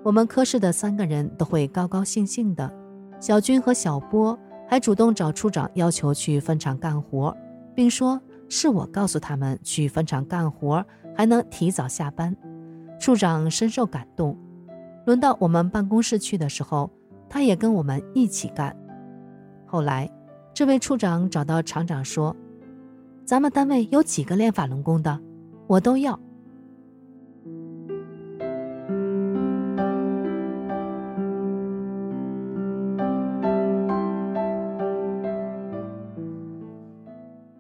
[0.03, 2.73] 我们科室的三个人都会高高兴兴的。
[3.21, 7.37] 小军和小波还主动找处长要求去分厂干活，
[7.75, 10.83] 并说是我告诉他们去分厂干活，
[11.15, 12.35] 还能提早下班。
[12.99, 14.35] 处长深受感动。
[15.05, 16.91] 轮到我们办公室去的时候，
[17.29, 18.75] 他也跟我们一起干。
[19.71, 20.11] 后来，
[20.55, 22.35] 这位处长找到厂长说
[23.27, 25.21] ：“咱们单位有几个练法轮功的，
[25.67, 26.19] 我都要。”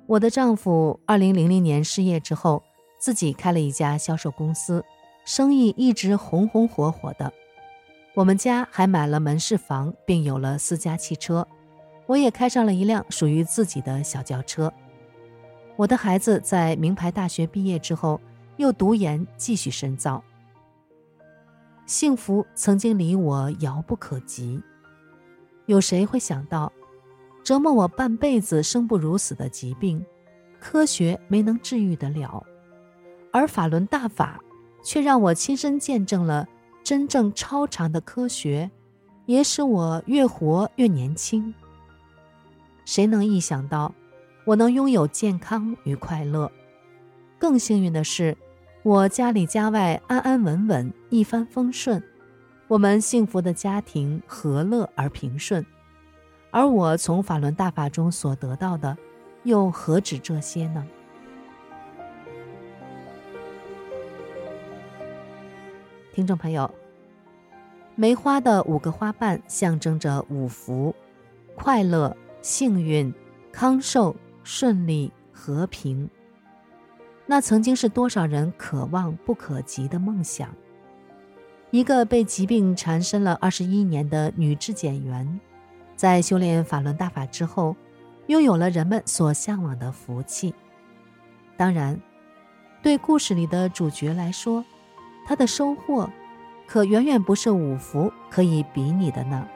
[0.07, 2.63] 我的丈夫二零零零年失业之后，
[2.99, 4.83] 自己开了一家销售公司，
[5.27, 7.31] 生意一直红红火火的。
[8.15, 11.47] 我们家还买了门市房，并有了私家汽车。
[12.09, 14.73] 我也开上了一辆属于自己的小轿车。
[15.77, 18.19] 我的孩子在名牌大学毕业之后，
[18.57, 20.25] 又读研继续深造。
[21.85, 24.59] 幸福曾经离我遥不可及。
[25.67, 26.73] 有谁会想到，
[27.45, 30.03] 折磨我半辈子、生不如死的疾病，
[30.59, 32.43] 科学没能治愈得了，
[33.31, 34.41] 而法轮大法
[34.83, 36.49] 却让我亲身见证了
[36.83, 38.71] 真正超常的科学。
[39.27, 41.55] 也使我越活越年轻。
[42.89, 43.95] 谁能意想到，
[44.47, 46.51] 我能拥有健康与快乐？
[47.39, 48.35] 更幸运的是，
[48.83, 52.03] 我家里家外安安稳稳，一帆风顺。
[52.67, 55.67] 我们幸福的家庭和乐而平顺，
[56.51, 58.97] 而我从法轮大法中所得到的，
[59.43, 60.87] 又何止这些呢？
[66.15, 66.71] 听众朋友，
[67.97, 70.95] 梅花的五个花瓣象征着五福：
[71.55, 72.17] 快乐、
[72.49, 73.13] 幸运、
[73.53, 76.09] 康寿、顺利、和平。
[77.27, 80.49] 那曾经是多少人渴望不可及的梦想。
[81.71, 85.39] 一个被疾病缠身了二十一年的女质检员，
[85.95, 87.77] 在修炼法轮大法之后，
[88.29, 90.55] 拥有了人们所向往的福气。
[91.55, 92.01] 当然，
[92.83, 94.65] 对故事里的主角来说，
[95.27, 96.09] 他的收获，
[96.67, 99.47] 可远远不是五福可以比拟的呢。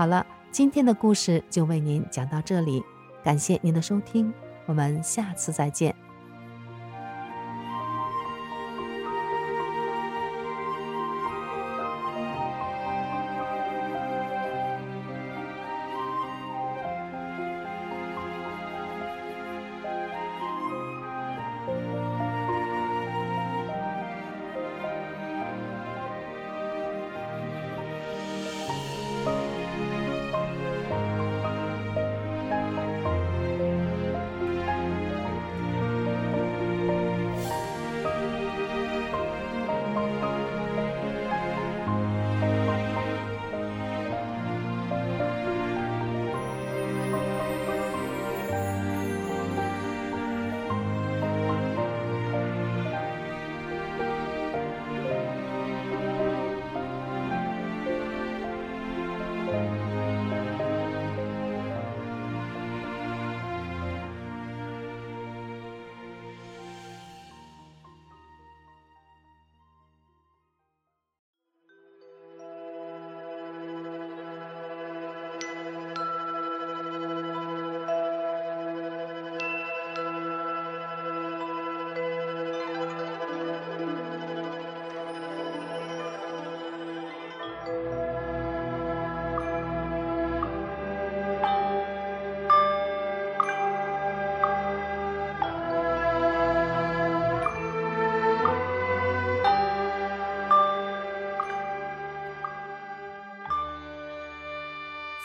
[0.00, 2.82] 好了，今天的故事就为您讲到这里，
[3.22, 4.32] 感谢您的收听，
[4.64, 5.94] 我们下次再见。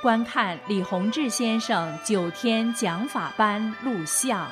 [0.00, 4.48] 观看李洪志先生九天讲法班录像。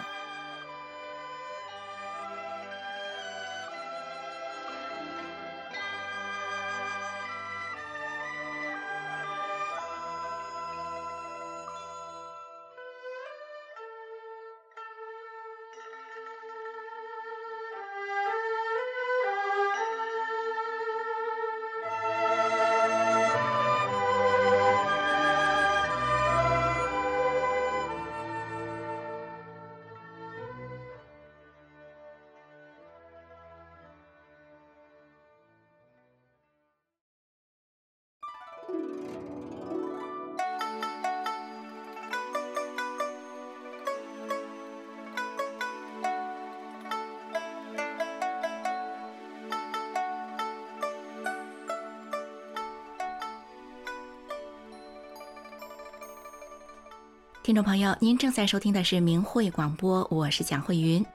[57.46, 61.06] 听众朋友，您正在收听的是明慧广播，我是蒋慧云。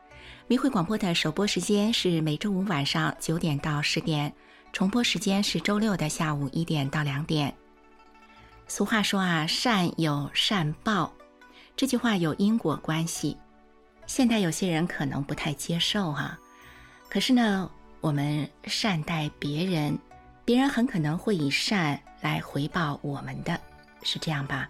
[0.48, 4.34] 明慧广播的首播时间是每周五晚上九点到十点，
[4.72, 7.54] 重播时间是周六的下午一点到两点。
[8.66, 11.12] 俗话说啊，善有善报，
[11.76, 13.36] 这句话有因果关系。
[14.08, 16.40] 现代有些人可能不太接受哈，
[17.10, 17.70] 可是呢，
[18.00, 20.00] 我们善待别人，
[20.46, 23.60] 别人很可能会以善来回报我们的，
[24.04, 24.70] 是这样吧？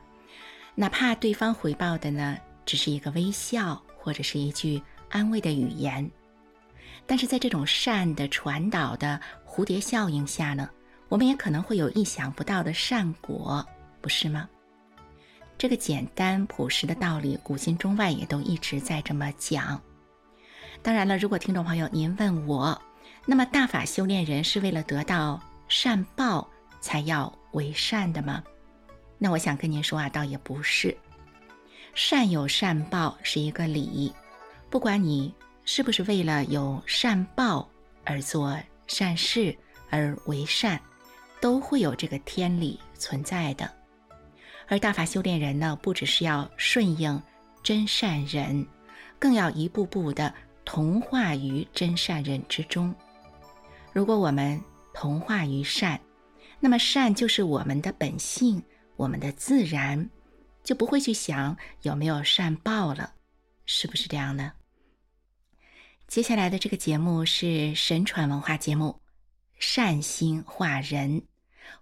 [0.74, 6.10] 哪怕对方回报的呢，只是一个微笑或者是一句安慰的语言，
[7.06, 10.70] 但是在这种善的传导的蝴蝶效应下呢，
[11.10, 13.66] 我们也可能会有意想不到的善果，
[14.00, 14.48] 不是吗？
[15.58, 19.80] 这个简单朴实的道理，古今中外也都一直在这么讲。
[20.82, 22.82] 当然了，如果听众朋友您问我，
[23.28, 26.50] 那么大法修炼人是为了得到善报
[26.80, 28.42] 才要为善的吗？
[29.24, 30.98] 那我想跟您说啊，倒也不是，
[31.94, 34.12] 善有善报是一个理，
[34.68, 35.32] 不管你
[35.64, 37.70] 是不是为了有善报
[38.04, 38.58] 而做
[38.88, 39.56] 善事
[39.92, 40.82] 而为善，
[41.40, 43.72] 都会有这个天理存在的。
[44.68, 47.22] 而大法修炼人呢，不只是要顺应
[47.62, 48.66] 真善人，
[49.20, 50.34] 更要一步步的
[50.66, 52.92] 同化于真善人之中。
[53.94, 54.60] 如果我们
[54.96, 56.02] 同化于善，
[56.60, 58.60] 那么善就是我们的本性。
[59.02, 60.12] 我们的自然
[60.64, 63.14] 就不会去想有没有善报了，
[63.66, 64.52] 是不是这样呢？
[66.08, 69.00] 接下来的这个节目是神传文化节目
[69.58, 71.22] 《善心化人》，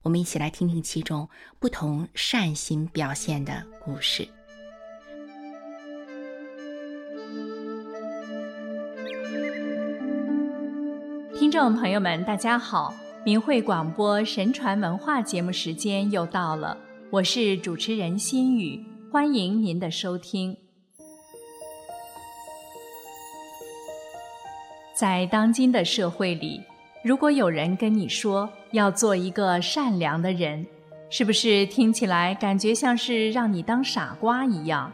[0.04, 1.28] 我们一起来听听其中
[1.60, 4.26] 不同善心表现的故事。
[11.38, 12.94] 听众朋友们，大家好！
[13.26, 16.78] 明慧广播神传文化节目时间又到了。
[17.12, 20.56] 我是主持人心雨，欢迎您的收听。
[24.94, 26.62] 在当今的社会里，
[27.04, 30.64] 如果有人跟你说要做一个善良的人，
[31.10, 34.94] 是不是听起来感觉像是让你当傻瓜一样？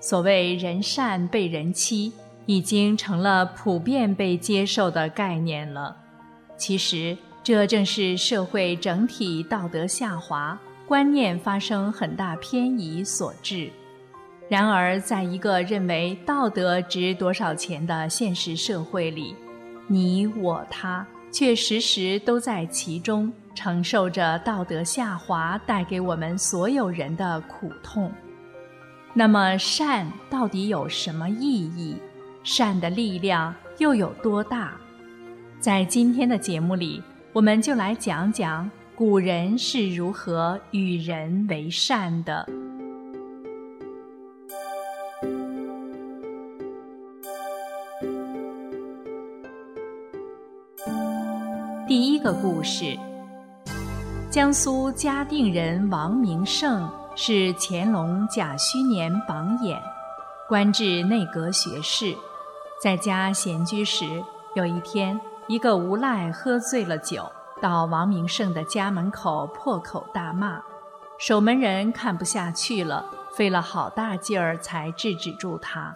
[0.00, 2.12] 所谓“人善被人欺”，
[2.46, 5.96] 已经成了普遍被接受的概念了。
[6.56, 10.58] 其实，这正是社会整体道德下滑。
[10.86, 13.70] 观念发生很大偏移所致。
[14.48, 19.34] 然而，在一个认为道德值多少钱的现实社会里，
[19.86, 28.12] 你我他却时时都在其中承受着道德下滑带给我们所有人的苦痛。
[29.14, 31.96] 那么，善到底有什么意义？
[32.42, 34.72] 善的力量又有多大？
[35.58, 38.70] 在今天的节目里，我们就来讲讲。
[38.96, 42.46] 古人是如何与人为善的？
[51.88, 52.96] 第一个故事：
[54.30, 59.76] 江苏嘉定人王明胜是乾隆甲戌年榜眼，
[60.48, 62.14] 官至内阁学士。
[62.80, 64.04] 在家闲居时，
[64.54, 67.28] 有一天，一个无赖喝醉了酒，
[67.64, 70.60] 到王明胜的家门口破口大骂。
[71.18, 75.94] 守门人看不下去了，费了好大劲儿才制止住他。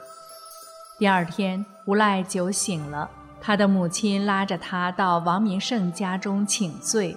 [0.98, 7.14] 第二天，无赖酒醒了，他的母亲拉着他到王明胜家中请罪。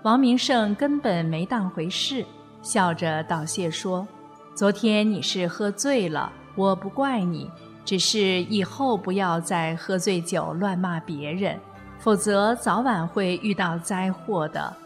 [0.00, 2.24] 王明胜根本没当回事，
[2.62, 4.08] 笑着道谢说
[4.56, 7.50] ：“昨天你是喝醉了，我不怪你，
[7.84, 11.60] 只是以后不要再喝醉酒乱骂别人，
[12.02, 14.76] 否则早晚会遇到灾祸的。”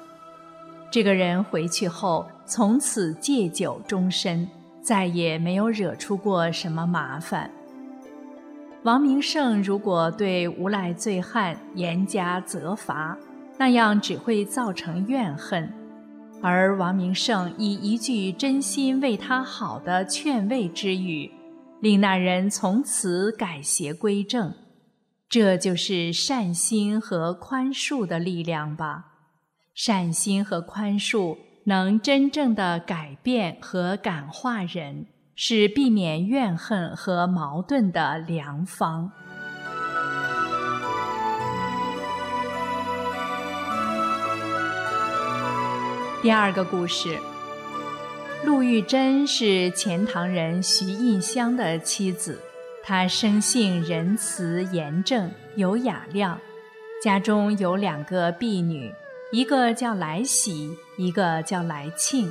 [0.92, 4.48] 这个人回去后，从此戒酒终身，
[4.80, 7.50] 再也没有惹出过什么麻烦。
[8.82, 13.18] 王明胜如果对无赖醉汉严加责罚，
[13.58, 15.66] 那样只会造成怨恨；
[16.40, 21.30] 而王明胜以一句真心为他好的劝慰之语，
[21.80, 24.54] 令那人从此改邪归正。
[25.28, 29.06] 这就是善心和宽恕的力量吧。
[29.74, 39.10] 善心和宽恕能真正的改变和感化人，是避免怨恨和矛盾的良方。
[46.22, 47.18] 第二个故事，
[48.44, 52.40] 陆玉珍是钱塘人徐印香的妻子，
[52.88, 56.40] 她生性仁慈严正，有雅量，
[57.02, 58.94] 家中有两个婢女。
[59.32, 62.30] 一个叫来喜，一个叫来庆。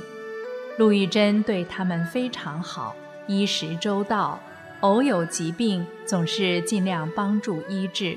[0.78, 2.96] 陆玉珍对他们非常好，
[3.26, 4.40] 衣食周到，
[4.80, 8.16] 偶有疾病，总是尽量帮助医治。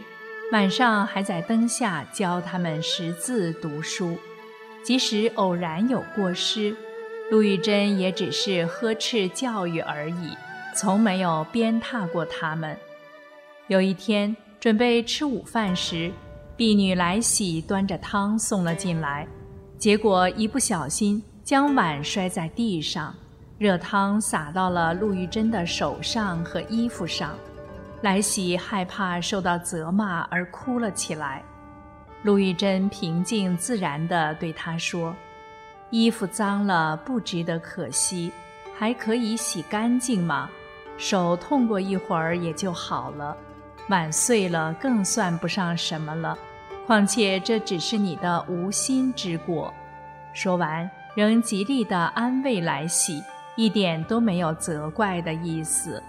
[0.53, 4.17] 晚上还在灯下教他们识字读书。
[4.81, 6.73] 即使偶然有过失，
[7.29, 10.37] 陆玉珍也只是呵斥教育而已，
[10.80, 12.73] 从没有鞭挞过他们。
[13.67, 16.09] 有一天准备吃午饭时。
[16.55, 19.27] 婢女来喜端着汤送了进来，
[19.77, 23.13] 结果一不小心将碗摔在地上，
[23.57, 27.36] 热汤洒到了陆玉珍的手上和衣服上。
[28.01, 31.43] 来喜害怕受到责骂而哭了起来。
[32.23, 35.13] 陆玉珍平静自然地对她说
[35.91, 38.32] ：“衣服脏了不值得可惜，
[38.77, 40.49] 还可以洗干净吗？
[41.00, 43.36] 手痛过一会儿也就好了，
[43.89, 46.38] 碗碎了更算不上什么了。”
[46.86, 49.72] 况且这只是你的无心之过。
[50.34, 53.24] 说完，仍极力地安慰来喜，
[53.56, 56.02] 一点都没有责怪的意思。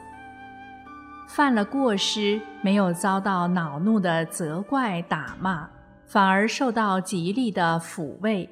[1.29, 5.69] 犯了过失，没有遭到恼怒的责怪打骂，
[6.07, 8.49] 反而受到极力的抚慰。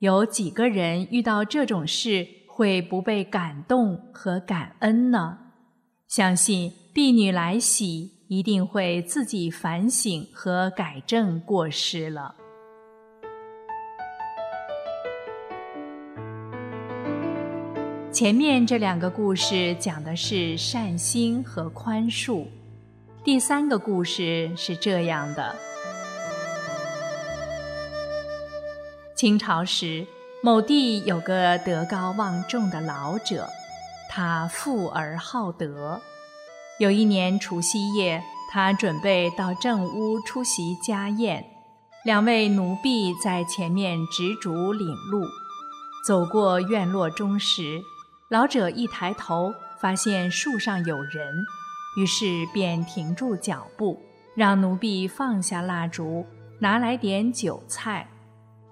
[0.00, 5.38] 有几个人遇到这种事会不被感动和感恩呢？
[6.14, 8.10] 相信婢女来喜。
[8.28, 12.34] 一定会自己反省和改正过失了。
[18.10, 22.46] 前面这两个故事讲的是善心和宽恕，
[23.22, 25.54] 第三个故事是这样的：
[29.14, 30.06] 清朝时，
[30.42, 33.46] 某地有个德高望重的老者，
[34.14, 35.98] 他富而好德。
[36.78, 41.42] 有一年除夕夜，他准备到正屋出席家宴，
[42.04, 45.24] 两位奴婢在前面执烛领路。
[46.06, 47.80] 走过院落中时，
[48.28, 49.50] 老者一抬头，
[49.80, 51.26] 发现树上有人，
[51.96, 53.98] 于是便停住脚步，
[54.36, 56.26] 让奴婢放下蜡烛，
[56.60, 58.06] 拿来点酒菜，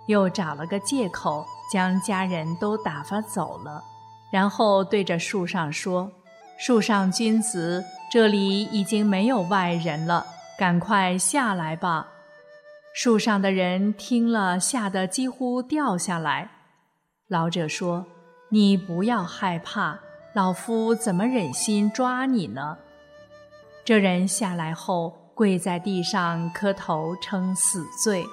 [0.07, 3.83] 又找了个借口将家人都打发走了，
[4.31, 6.11] 然后对着树上说
[6.59, 10.27] ：“树上君子。”这里已经没有外人了，
[10.59, 12.09] 赶快下来吧！
[12.93, 16.51] 树上的人听了，吓得几乎掉下来。
[17.29, 18.05] 老者说
[18.51, 20.01] ：“你不要害怕，
[20.35, 22.79] 老夫怎么忍心抓你呢？”
[23.87, 28.25] 这人下来后，跪在地上磕头称死罪。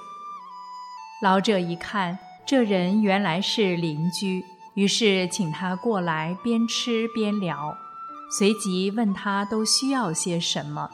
[1.22, 2.18] 老者一看，
[2.48, 4.44] 这人原来是邻居，
[4.78, 7.76] 于是请他过来，边吃边聊。
[8.30, 10.88] 随即问他都需要些什么，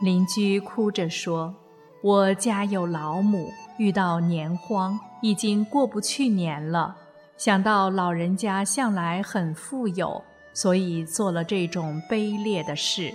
[0.00, 1.54] 邻居哭着说
[2.02, 6.96] ：“我家有老母，遇到年荒，已经过不去年了。
[7.36, 13.14] 想到老人家向来很富有，所以做了这种卑劣的事。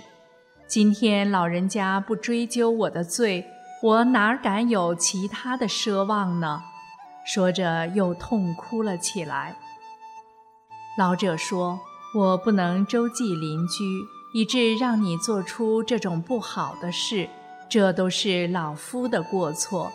[0.66, 3.44] 今天老人家不追究我的罪，
[3.82, 6.62] 我哪敢有其他的奢望呢？”
[7.26, 9.54] 说着又痛哭了起来。
[10.96, 11.80] 老者说
[12.14, 13.82] ：“我不能周济邻居，
[14.32, 17.28] 以致让你做出这种不好的事，
[17.68, 19.90] 这都是老夫的过错。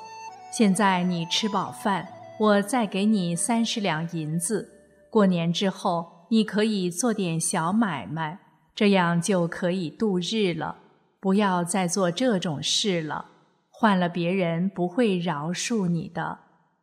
[0.51, 2.05] 现在你吃饱饭，
[2.37, 4.69] 我再给你三十两银子。
[5.09, 8.39] 过年之后，你可以做点小买卖，
[8.75, 10.75] 这样就可以度日了。
[11.21, 13.27] 不要再做这种事了，
[13.69, 16.39] 换了别人不会饶恕你的，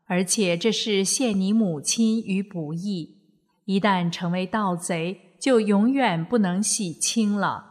[0.06, 3.12] 而且这是陷你母亲于不义。”
[3.66, 7.64] 一旦成为盗贼，就永远不能洗清了。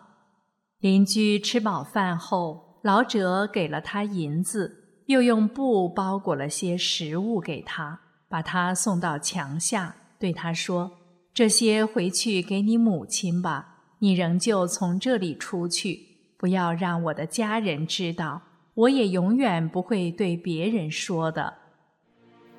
[0.79, 10.91] 邻居吃饱饭后，老者给了他银子，又用布包裹了些食物给他，把他送到墙下，对他说
[11.33, 15.99] ：“这些回去给你母亲吧，你仍旧从这里出去，
[16.37, 18.41] 不要让我的家人知道，
[18.73, 21.53] 我也永远不会对别人说的。”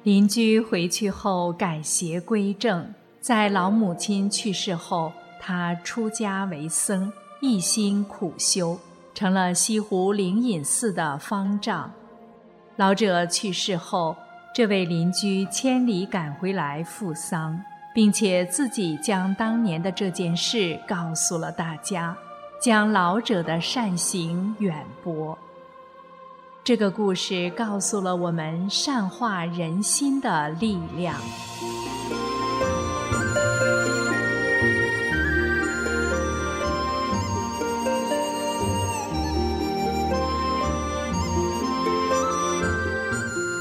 [0.03, 2.95] 邻居回去后改邪归正。
[3.27, 8.79] 在老母亲去世后，他出家为僧，一心苦修，
[9.14, 11.91] 成了西湖灵隐寺的方丈。
[12.77, 14.14] 老者去世后，
[14.55, 17.61] 这位邻居千里赶回来赴丧，
[17.93, 22.16] 并且自己将当年的这件事告诉了大家，
[22.62, 25.37] 将老者的善行远播。
[26.62, 31.20] 这个故事告诉了我们善化人心的力量。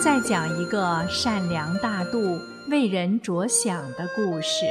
[0.06, 2.40] 再讲一个善良大度、
[2.70, 4.64] 为人着想的故事。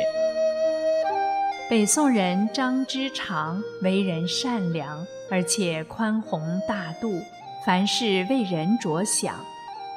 [1.68, 7.20] 北宋人张之常为人善良，而且宽宏大度，
[7.66, 9.34] 凡事为人着想。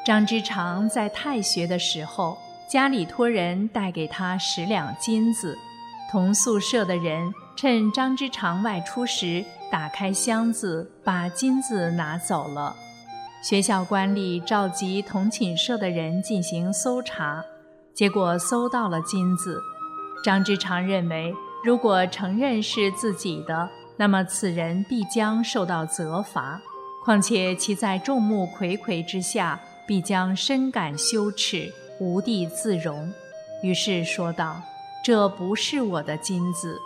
[0.04, 2.36] 张之常在太学的时候，
[2.68, 5.56] 家里托人带给他十两金子，
[6.12, 12.76] 同宿舍的人趁张之常外出时，打开箱子，把金子拿走了。
[13.48, 17.41] 学校官吏召集同寝舍的人进行搜查，
[17.93, 19.62] 结果搜到了金子。
[20.22, 21.34] 张之常认为，
[21.64, 26.60] 如果承认是自己的，那么此人必将受到责罚；
[27.06, 31.72] 况且其在众目睽睽之下，必将深感羞耻，
[32.02, 33.10] 无地自容。
[33.64, 34.62] 于是说道
[35.02, 36.78] ：“这不是我的金子。”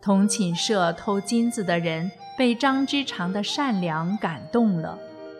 [0.00, 4.98] 同寝舍偷金子的人被张之常的善良感动了。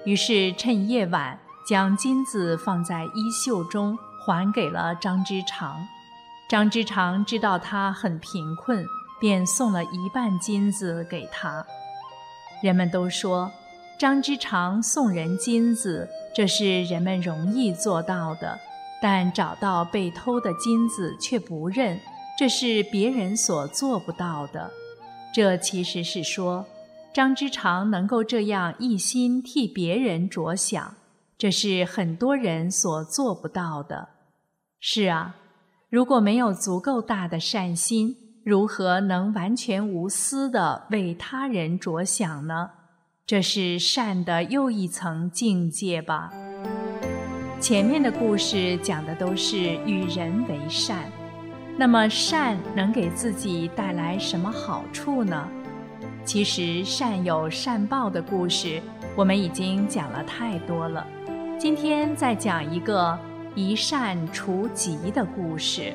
[0.09, 3.95] 于是趁夜晚将金子放在衣袖中，
[4.25, 5.87] 还给了张之常。
[6.49, 8.83] 张之常知道他很贫困，
[9.21, 11.63] 便送了一半金子给他。
[12.63, 13.53] 人们都说，
[13.99, 18.59] 张之常送人金子，这是人们容易做到的；
[19.03, 22.01] 但找到被偷的金子却不认，
[22.39, 24.71] 这是别人所做不到的。
[25.35, 26.65] 这其实是说。
[27.19, 30.95] 张之常能够这样一心替别人着想，
[31.37, 34.11] 这是很多人所做不到的。
[34.79, 35.35] 是啊，
[35.91, 38.15] 如果没有足够大的善心，
[38.45, 42.71] 如何能完全无私的为他人着想呢？
[43.27, 46.33] 这是善的又一层境界吧。
[47.59, 51.11] 前面的故事讲的都是与人为善，
[51.77, 55.49] 那么善能给自己带来什么好处呢？
[56.29, 58.83] 其实善有善报的故事，
[59.17, 61.07] 我们已经讲了太多了。
[61.59, 63.19] 今天再讲一个
[63.55, 65.95] 一善除疾的故事。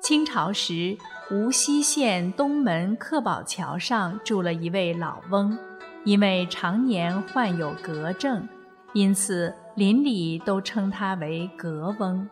[0.00, 0.96] 清朝时，
[1.30, 5.54] 无锡县东门客宝桥上住了一位老翁，
[6.02, 8.48] 因为常年患有嗝症，
[8.94, 12.26] 因此邻里都称他为嗝翁。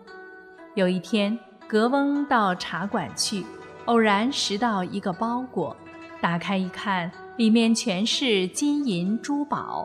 [0.75, 1.39] 有一天。
[1.69, 3.45] 格翁到茶馆去，
[3.87, 5.77] 偶然拾到一个包裹，
[6.21, 9.85] 打开一看，里面全是金银珠宝。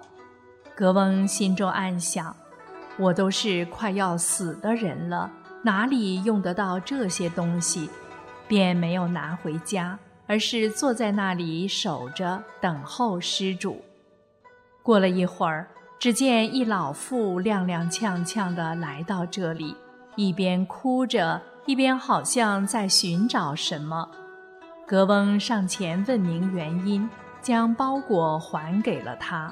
[0.76, 2.36] 格翁心中暗想
[3.00, 5.32] ：“我都是快要死的人了，
[5.64, 7.90] 哪里用得到这些东西？”
[8.48, 13.82] 便没有拿回家，而是坐在那里守着，等候施主。
[14.84, 15.68] 过了一会儿，
[15.98, 19.76] 只见一老妇踉踉跄跄地来到这里，
[20.16, 21.42] 一边哭着。
[21.72, 24.06] 一边好像在寻找什么，
[24.86, 27.10] 格翁上前问明原因，
[27.42, 29.50] 将包裹还给了他。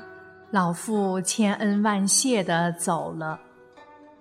[0.51, 3.39] 老妇千恩万谢地走了。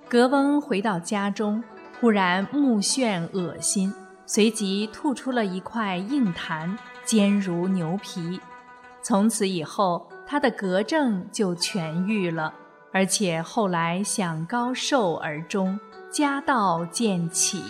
[0.09, 1.61] 格翁回到家中，
[2.01, 3.93] 忽然目眩恶心，
[4.27, 6.71] 随即吐出了一块硬痰，
[7.05, 8.41] 坚如牛皮。
[9.03, 12.55] 从此以后，他的格症就痊愈了。
[12.93, 15.79] 而且后来享高寿而终，
[16.11, 17.63] 家道渐起。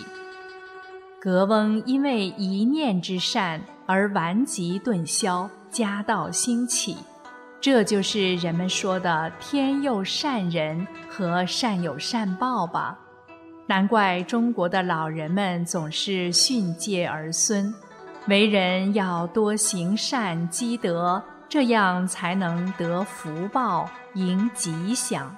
[1.19, 6.95] 格翁因为一念之善而顽疾顿消，家道兴起。
[7.59, 12.97] 这就是人们说的“天佑善人”和“善有善报”吧。
[13.67, 17.73] 难怪中国的老人们总是训诫儿孙，
[18.27, 25.35] 为人要多行善积德，这样才能得福报、迎吉祥。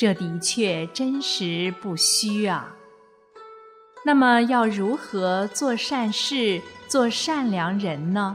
[0.00, 2.74] 这的确真实不虚啊。
[4.02, 8.34] 那么，要如何做善事、做善良人呢？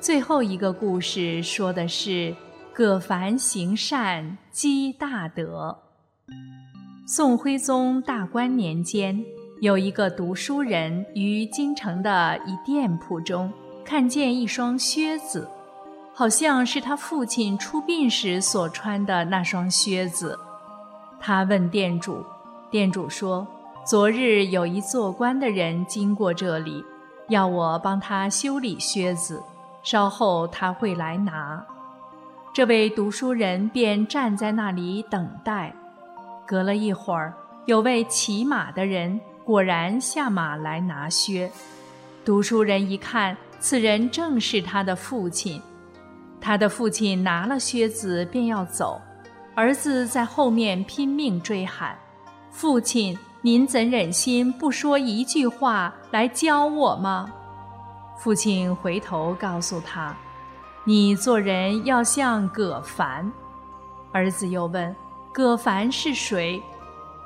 [0.00, 2.34] 最后一个故事说的是
[2.72, 5.78] 葛凡行善积大德。
[7.06, 9.24] 宋徽宗大观年间，
[9.60, 13.52] 有一个读书人于京城的一店铺中
[13.84, 15.48] 看见一双靴子，
[16.12, 20.36] 好像是他父亲出殡时所穿的那双靴子。
[21.26, 22.22] 他问店主，
[22.70, 23.46] 店主说
[23.82, 26.84] ：“昨日有一做官的人经过这里，
[27.28, 29.42] 要我帮他修理靴子，
[29.82, 31.64] 稍后他会来拿。”
[32.52, 35.74] 这位读书人便站在那里等待。
[36.44, 37.32] 隔了一会儿，
[37.64, 41.50] 有位骑马的人果然下马来拿靴。
[42.22, 45.62] 读书人一看，此人正是他的父亲。
[46.38, 49.00] 他的父亲拿了靴子便要走，
[49.54, 51.96] 儿子在后面拼命追喊
[52.50, 57.32] ：“父亲，您怎忍心不说一句话来教我吗？”
[58.18, 60.14] 父亲回头告诉他
[60.84, 63.30] ：“你做人要像葛凡。”
[64.12, 64.94] 儿子又问。
[65.32, 66.62] 葛凡是谁？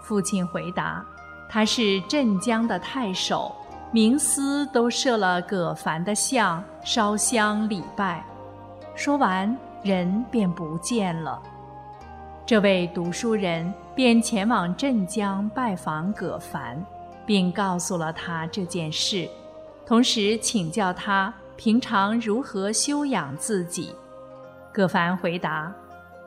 [0.02, 1.04] 父亲回答
[1.46, 3.54] ：“他是镇江的太守，
[3.92, 8.24] 冥司都设了葛凡的像，烧香礼拜。”
[8.96, 11.42] 说完，人便不见了。
[12.48, 16.82] 这位读书人便前往镇江拜访葛凡，
[17.26, 19.28] 并告诉了他这件事，
[19.84, 23.94] 同时请教他平常如何修养自己。
[24.72, 25.70] 葛凡回答。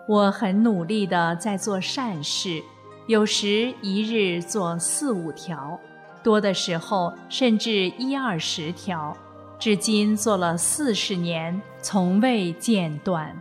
[0.07, 2.61] 我很努力地在做善事，
[3.07, 5.79] 有时一日做四五条，
[6.21, 9.17] 多的时候甚至一二十条，
[9.57, 13.35] 至今做了四十年，从未间断。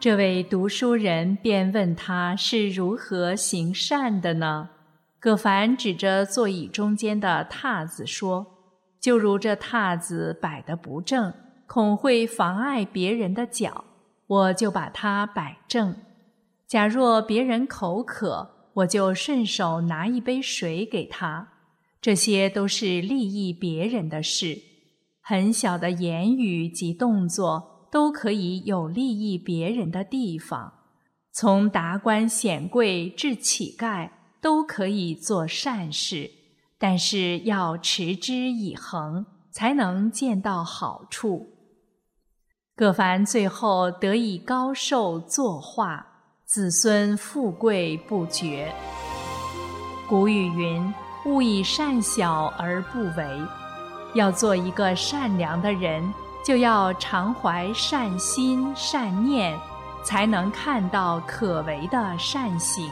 [0.00, 4.70] 这位读书人便问他是如何行善的呢？
[5.18, 8.46] 葛凡指着座椅中间的榻子说
[8.98, 11.34] ：“就如这榻子摆得不正，
[11.66, 13.84] 恐会妨碍别人的脚。”
[14.26, 15.94] 我就把它摆正。
[16.66, 21.48] 假若别人口渴，我就顺手拿一杯水给他。
[22.00, 24.56] 这些都是利益别人的事。
[25.20, 30.72] 很小的言语及动作，都可以有利益别人的地方。
[31.32, 34.10] 从达官显贵至乞丐，
[34.40, 36.30] 都可以做善事，
[36.78, 41.54] 但是要持之以恒，才能见到好处。
[42.74, 46.06] 葛凡最后得以高寿作画，
[46.46, 48.72] 子孙富贵不绝。
[50.08, 50.92] 古语云
[51.26, 53.40] ：“勿以善小而不为。”
[54.14, 56.02] 要做一个善良的人，
[56.42, 59.54] 就要常怀善心善念，
[60.02, 62.90] 才能看到可为的善行。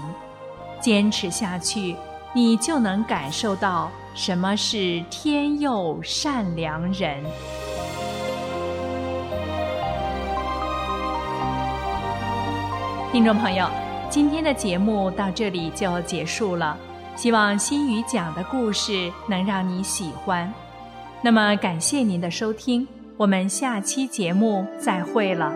[0.81, 1.97] 坚持下去，
[2.33, 7.25] 你就能感受到什么是天佑善良人。
[13.11, 13.67] 听众朋友，
[14.11, 16.77] 今天的节目到这里就结束了。
[17.17, 20.53] 希望心语讲的故事能让你喜欢。
[21.23, 22.87] 那么，感谢您的收听，
[23.19, 25.53] 我们下期节目再会了。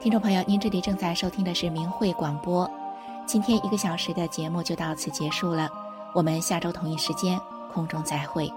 [0.00, 2.68] 听众朋友，您这里正在收听的是明慧广播。
[3.26, 5.68] 今天一个小时的节目就到此结束了，
[6.14, 7.38] 我们下周同一时间
[7.70, 8.50] 空中再会。